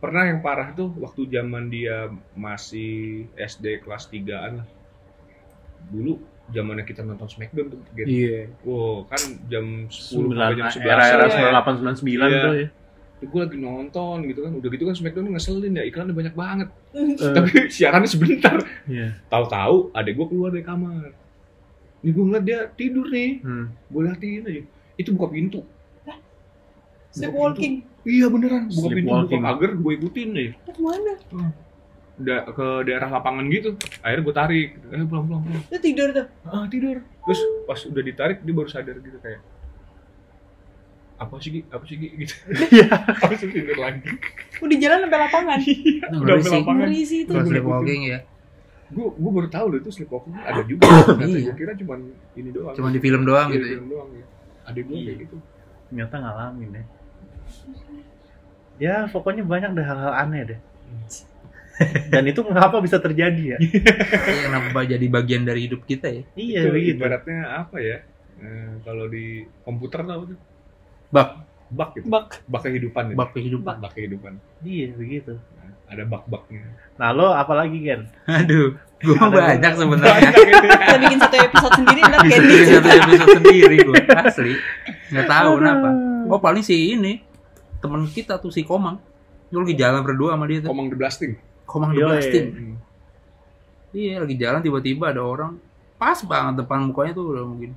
Pernah 0.00 0.22
yang 0.24 0.40
parah 0.40 0.72
tuh 0.72 0.88
waktu 0.96 1.28
zaman 1.28 1.68
dia 1.68 2.08
masih 2.32 3.28
SD 3.30 3.84
kelas 3.84 4.08
3-an 4.08 4.64
lah. 4.64 4.68
Dulu 5.86 6.16
zamannya 6.50 6.82
kita 6.82 7.04
nonton 7.04 7.28
Smackdown 7.28 7.68
tuh. 7.68 7.80
Gitu. 7.92 8.08
Iya. 8.08 8.40
Wow, 8.64 9.04
kan 9.06 9.20
jam 9.46 9.86
10 9.86 9.92
Sembilan, 9.92 10.40
sampai 10.42 10.56
jam 10.56 10.66
11 10.66 10.88
era-era 10.88 11.24
ya. 11.26 11.52
98 11.52 12.00
99 12.00 12.00
Iya. 12.26 12.42
tuh 12.42 12.54
ya. 12.56 12.68
gue 13.20 13.36
lagi 13.36 13.60
nonton 13.60 14.16
gitu 14.24 14.40
kan 14.40 14.52
udah 14.56 14.68
gitu 14.72 14.84
kan 14.88 14.94
Smackdown 14.96 15.28
ngeselin 15.28 15.76
ya 15.76 15.84
iklannya 15.84 16.16
banyak 16.16 16.32
banget 16.32 16.72
Eh, 16.96 17.12
tapi 17.36 17.68
siarannya 17.68 18.08
sebentar 18.08 18.56
Iya. 18.88 19.12
tahu-tahu 19.28 19.92
adek 19.92 20.16
gue 20.16 20.26
keluar 20.26 20.48
dari 20.48 20.64
kamar 20.64 21.12
nih 22.00 22.10
gue 22.10 22.24
ngeliat 22.24 22.44
dia 22.48 22.60
tidur 22.72 23.04
nih 23.06 23.44
Hmm. 23.44 23.68
gue 23.86 24.00
liatin 24.00 24.40
aja 24.40 24.62
itu 24.96 25.08
buka 25.12 25.28
pintu 25.28 25.60
Sleepwalking. 27.10 27.84
Iya 28.02 28.26
beneran 28.26 28.66
buka 28.66 28.88
pintu 28.88 29.10
buka 29.10 29.36
pagar 29.40 29.70
gue 29.74 29.92
ikutin 29.94 30.28
Lu 30.30 30.44
Ke 30.66 30.80
mana? 30.80 31.12
da- 32.18 32.44
ke 32.46 32.66
daerah 32.84 33.08
lapangan 33.10 33.44
gitu 33.46 33.72
akhirnya 34.00 34.22
gue 34.22 34.34
tarik 34.34 34.68
eh 34.86 35.04
pulang 35.04 35.24
pulang 35.24 35.42
pulang 35.42 35.62
Lu 35.64 35.78
tidur 35.78 36.08
tuh. 36.10 36.26
ah 36.44 36.64
tidur 36.66 36.96
terus 37.00 37.40
pas 37.64 37.80
udah 37.82 38.02
ditarik 38.02 38.38
dia 38.40 38.52
baru 38.52 38.68
sadar 38.68 38.96
gitu 38.96 39.16
kayak 39.18 39.40
apa 41.16 41.36
sih 41.36 41.50
Gi? 41.50 41.60
apa 41.66 41.84
sih 41.84 41.96
Gi? 41.96 42.08
gitu 42.18 42.34
Iya. 42.72 42.88
itu 43.34 43.46
tidur 43.46 43.76
lagi 43.76 44.00
Udah 44.58 44.76
jalan 44.76 44.98
sampai 45.02 45.18
lapangan. 45.18 45.58
Itu 45.58 46.14
udah 46.14 46.34
sampai 46.38 46.58
lapangan 46.58 46.80
Ngeri 46.82 47.00
sih 47.02 47.18
itu. 47.22 47.32
Sleepwalking 47.32 48.02
ya. 48.06 48.18
gue 48.90 49.06
gue 49.06 49.30
baru 49.30 49.48
tahu 49.48 49.66
loh 49.70 49.78
itu 49.78 49.90
sleepwalking 49.90 50.34
ada 50.34 50.60
juga 50.62 50.82
Iya. 51.20 51.46
gue 51.46 51.54
kira 51.54 51.72
cuma 51.74 51.94
ini 52.34 52.50
doang 52.50 52.74
Cuma 52.74 52.88
di 52.88 52.98
film 52.98 53.22
doang 53.22 53.48
Iya, 53.48 53.54
gitu 53.54 53.64
ya. 53.64 53.72
film 53.74 53.86
doang 53.88 54.08
ya 54.10 54.24
ada 54.62 54.78
gue 54.78 54.92
Iya. 54.92 55.04
kayak 55.06 55.18
gitu 55.20 55.36
Ternyata 55.86 56.14
ngalamin 56.16 56.70
ya. 56.70 56.84
Ya, 58.76 59.04
pokoknya 59.06 59.44
banyak 59.44 59.70
deh 59.72 59.84
hal-hal 59.84 60.12
aneh 60.16 60.42
deh. 60.46 60.60
Dan 62.08 62.24
itu 62.26 62.40
mengapa 62.40 62.76
bisa 62.78 62.96
terjadi 62.96 63.56
ya? 63.56 63.58
Iya, 63.58 63.92
kenapa 64.44 64.84
jadi 64.84 65.06
bagian 65.06 65.44
dari 65.44 65.64
hidup 65.64 65.84
kita 65.84 66.08
ya? 66.08 66.22
iya, 66.34 66.60
itu 66.62 66.70
begitu. 66.70 66.96
ibaratnya 66.98 67.38
apa 67.56 67.76
ya 67.76 67.98
Eh, 68.36 68.72
kalau 68.82 69.04
di 69.04 69.44
komputer 69.60 70.00
tau 70.02 70.24
tuh 70.24 70.38
Bug. 71.08 71.28
bug 71.70 71.88
gitu 71.94 72.06
Bak. 72.06 72.40
bug 72.44 72.62
kehidupan 72.62 73.04
ya. 73.08 73.14
Bug 73.14 73.30
kehidupan. 73.30 73.74
bug 73.78 73.92
kehidupan 73.92 74.32
Iya, 74.60 74.92
begitu. 74.92 75.36
Nah, 75.36 75.72
ada 75.86 76.02
bug-bugnya 76.04 76.64
Nah, 76.96 77.08
lo 77.12 77.32
apalagi 77.32 77.80
Gen? 77.80 78.08
Aduh, 78.26 78.76
gua 78.98 79.16
Ada 79.22 79.36
banyak 79.56 79.72
sebenarnya. 79.74 80.30
Kita 80.36 80.96
bikin 80.98 81.18
satu 81.18 81.36
episode 81.38 81.74
sendiri 81.76 82.00
ntar 82.08 82.20
bikin 82.22 82.40
satu 82.70 82.88
episode 82.90 83.30
sendiri 83.36 83.76
gua, 83.82 83.96
asli. 84.20 84.52
Nggak 85.08 85.26
tahu 85.26 85.50
kenapa. 85.56 85.88
Oh 86.28 86.38
paling 86.38 86.60
si 86.60 86.76
ini 86.92 87.24
teman 87.80 88.04
kita 88.06 88.36
tuh 88.36 88.52
si 88.52 88.62
Komang. 88.62 89.00
Lu 89.50 89.66
lagi 89.66 89.74
jalan 89.74 90.06
berdua 90.06 90.38
sama 90.38 90.46
dia 90.46 90.62
tuh. 90.62 90.70
komang 90.70 90.86
the 90.86 90.94
blasting 90.94 91.34
Komang 91.66 91.90
Yoi. 91.90 91.98
the 91.98 92.06
Blasting. 92.06 92.46
Hmm. 92.54 92.76
Iya, 93.90 94.22
lagi 94.22 94.34
jalan 94.38 94.60
tiba-tiba 94.62 95.10
ada 95.10 95.26
orang 95.26 95.58
pas 95.98 96.16
banget 96.22 96.62
depan 96.64 96.86
mukanya 96.86 97.12
tuh 97.12 97.34
udah 97.34 97.44
mungkin. 97.44 97.74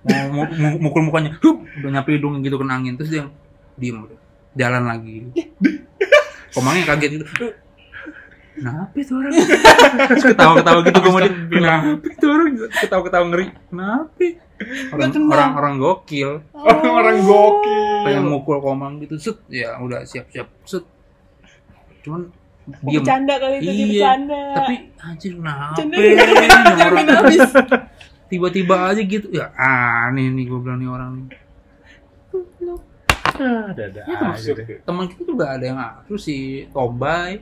Mau 0.00 0.44
mukul 0.80 1.02
mukanya, 1.08 1.36
hup, 1.40 1.60
udah 1.60 1.90
nyampe 1.92 2.16
hidung 2.16 2.40
gitu 2.40 2.56
kena 2.56 2.76
angin 2.80 2.96
terus 2.96 3.10
dia 3.12 3.24
diem 3.80 4.04
udah. 4.04 4.18
Jalan 4.56 4.84
lagi. 4.84 5.32
Komangnya 6.52 6.84
kaget 6.92 7.10
gitu. 7.20 7.26
Kenapa 8.60 8.92
itu 8.96 9.12
orang? 9.16 9.32
Terus 10.10 10.24
ketawa-ketawa 10.34 10.80
gitu 10.84 10.98
gue 11.00 11.12
mau 11.12 11.20
dia. 11.24 11.32
Kenapa 11.32 12.04
itu 12.04 12.26
orang? 12.28 12.46
Ketawa-ketawa 12.68 13.24
ngeri. 13.32 13.46
Kenapa? 13.72 14.26
Orang, 14.90 15.08
orang, 15.26 15.50
orang 15.54 15.74
gokil. 15.76 16.30
orang 16.52 17.18
gokil 17.20 17.80
Pengen 18.00 18.24
mukul 18.26 18.58
komang 18.58 18.98
gitu. 18.98 19.16
Set. 19.16 19.40
Ya 19.46 19.76
udah 19.76 20.02
siap-siap. 20.02 20.48
Set. 20.62 20.84
Cuman 22.00 22.28
Oh, 22.70 22.86
diem. 22.86 23.02
bercanda 23.02 23.34
kali 23.34 23.56
itu 23.56 23.64
dia 23.64 23.72
Iya, 23.72 23.86
bercanda. 23.90 24.40
Tapi 24.54 24.74
anjir 25.00 25.32
kenapa? 25.34 25.74
Orang 26.86 27.06
habis. 27.10 27.40
tiba-tiba 28.28 28.74
aja 28.86 29.02
gitu. 29.02 29.26
Ya 29.28 29.50
aneh 29.56 30.28
nih 30.28 30.44
gue 30.46 30.58
bilang 30.60 30.78
nih 30.78 30.86
orang 30.86 31.10
nih. 31.18 31.28
Ah, 33.32 33.72
ada-ada 33.72 34.00
Ya, 34.00 34.16
aja 34.20 34.26
Masuk 34.28 34.54
deh. 34.54 34.66
ya. 34.68 34.78
Teman 34.82 35.04
kita 35.08 35.22
juga 35.24 35.44
ada 35.48 35.64
yang 35.64 35.78
absurd 35.78 36.20
si 36.20 36.36
Tombay. 36.68 37.40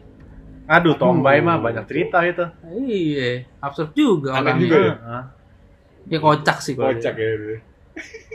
Aduh, 0.64 0.94
Tombay 0.94 1.40
Aduh. 1.40 1.44
mah 1.44 1.56
banyak 1.58 1.84
cerita 1.84 2.18
itu. 2.22 2.44
Iya, 2.78 3.28
absurd 3.58 3.90
juga 3.92 4.32
Aneh 4.32 4.48
orangnya. 4.48 4.62
juga 4.62 4.76
ya? 4.78 4.94
Ya 6.08 6.18
kocak 6.18 6.58
sih 6.58 6.72
kocak 6.72 7.14
dia. 7.14 7.60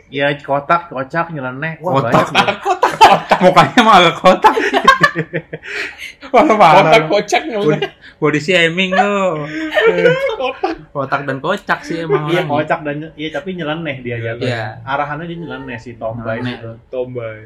ya 0.07 0.29
Iya, 0.29 0.38
kotak, 0.38 0.88
kocak, 0.88 1.31
nyeleneh. 1.31 1.79
Wah, 1.79 1.97
Kotak. 1.97 2.29
banyak. 2.29 2.57
Mukanya 3.39 3.79
mah 3.81 3.95
agak 3.97 4.15
kotak. 4.15 4.53
Wah, 6.33 6.45
parah. 6.51 6.81
kotak 6.86 7.03
kocak 7.07 7.41
nggak 7.43 7.81
Body, 8.15 8.39
shaming 8.39 8.91
lo. 8.91 9.41
kotak 10.36 10.75
Kotak 10.91 11.21
dan 11.23 11.38
kocak 11.39 11.79
sih 11.81 11.97
emang 11.99 12.29
Iya, 12.29 12.45
kocak 12.45 12.79
dan 12.83 13.09
iya 13.13 13.29
tapi 13.31 13.53
nyeleneh 13.53 13.97
dia 13.99 14.17
jatuh. 14.17 14.45
Iya. 14.45 14.63
Arahannya 14.83 15.25
dia 15.25 15.38
nyeleneh 15.39 15.77
si 15.77 15.95
Tombay 15.95 16.38
Nyeleneh. 16.38 16.55
itu. 16.55 16.71
tombay 16.89 17.38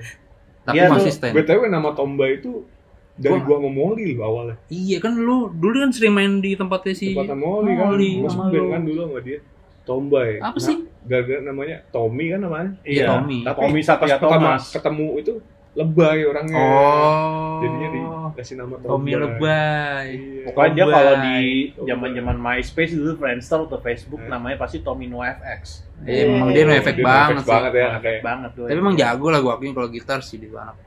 Tapi 0.61 0.75
Iya, 0.75 0.83
lu- 0.85 0.93
konsisten. 0.93 1.31
btw 1.31 1.61
nama 1.65 1.89
tombay 1.93 2.29
itu 2.35 2.67
dari 3.15 3.39
Gua- 3.39 3.57
sama 3.57 3.69
Molly 3.69 4.13
loh 4.13 4.25
awalnya 4.27 4.55
Iya 4.67 4.99
kan 4.99 5.15
lu 5.15 5.49
dulu 5.49 5.79
kan 5.79 5.89
sering 5.89 6.11
main 6.11 6.37
di 6.37 6.53
tempatnya 6.53 6.91
si 6.91 7.15
tempatnya 7.15 7.33
Molly 7.33 7.71
kan 7.73 7.87
Molly 7.87 8.09
sebel 8.27 8.61
lu. 8.61 8.69
kan 8.69 8.81
dulu 8.83 8.99
sama 9.01 9.19
dia 9.21 9.39
tombay 9.88 10.32
Apa 10.38 10.60
sih? 10.60 10.84
gara-gara 11.02 11.39
namanya 11.41 11.80
Tommy 11.88 12.30
kan 12.30 12.39
namanya 12.39 12.71
Iya, 12.84 13.08
Tommy. 13.10 13.39
tapi 13.41 13.60
Tommy 13.62 13.80
Satya 13.82 14.15
Thomas. 14.17 14.63
ketemu 14.69 15.08
itu 15.17 15.34
lebay 15.73 16.26
orangnya 16.26 16.58
Oh. 16.58 17.58
jadinya 17.60 17.89
dikasih 17.89 18.56
nama 18.56 18.76
Tombay 18.76 18.89
Tommy 18.89 19.12
Lebay. 19.15 20.08
Iya. 20.12 20.43
Pokoknya 20.43 20.71
dia 20.73 20.86
kalau 20.88 21.13
di 21.21 21.38
zaman-zaman 21.80 22.36
MySpace 22.36 22.93
dulu 22.93 23.12
Friendster 23.15 23.60
atau 23.63 23.80
Facebook 23.80 24.19
Eh. 24.19 24.28
namanya 24.28 24.58
pasti 24.58 24.77
Tommy 24.79 25.06
NoFX. 25.06 25.88
Eh, 26.04 26.27
emang 26.27 26.50
dia 26.52 26.62
no 26.62 26.73
efek 26.73 26.94
Dia 26.94 27.06
banget 27.06 27.42
sih. 27.42 27.50
banget 27.50 27.71
ya 27.73 27.88
kayak 27.98 28.21
Banget 28.21 28.50
tuh. 28.54 28.65
Tapi 28.65 28.75
emang 28.75 28.96
jago 28.96 29.27
lah 29.27 29.40
gua 29.40 29.54
akuin 29.56 29.71
kalau 29.71 29.88
gitar 29.88 30.19
sih 30.19 30.38
di 30.38 30.50
anak. 30.50 30.77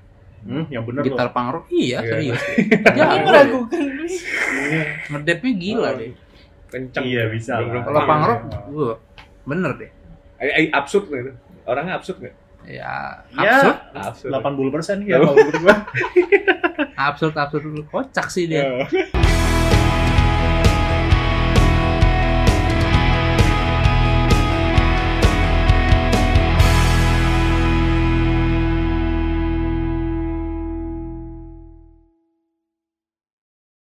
Hmm, 0.40 0.64
yang 0.68 0.82
bener 0.82 1.00
loh. 1.00 1.06
Gitar 1.06 1.28
punk 1.30 1.48
rock 1.50 1.64
iya, 1.68 1.98
Iya. 1.98 2.10
serius. 2.32 2.40
Jangan 2.96 3.18
Jago. 3.18 3.26
meragukan. 3.26 3.82
Ngedepnya 5.08 5.52
gila 5.54 5.86
Oh. 5.86 5.92
deh. 5.96 6.12
Kenceng 6.70 7.02
Iya, 7.02 7.28
bisa 7.28 7.58
Kalau 7.58 8.00
punk 8.00 8.22
rock, 8.24 8.40
gua 8.66 8.94
bener 9.42 9.70
deh. 9.74 9.90
eh, 10.38 10.48
eh, 10.56 10.66
absurd 10.70 11.06
nggak 11.06 11.20
itu 11.20 11.32
orangnya 11.64 11.94
absurd 11.94 12.18
nggak 12.18 12.34
Ya, 12.62 13.24
Ya, 13.32 13.56
absurd, 13.56 13.76
absurd 14.30 14.30
80 14.62 14.68
persen 14.70 14.96
ya 15.02 15.16
kalau 15.18 15.32
menurut 15.34 15.60
gua. 15.60 15.76
absurd, 16.94 17.34
absurd, 17.34 17.64
kocak 17.86 18.26
sih 18.28 18.44
dia. 18.46 18.60
Ya. 18.60 18.84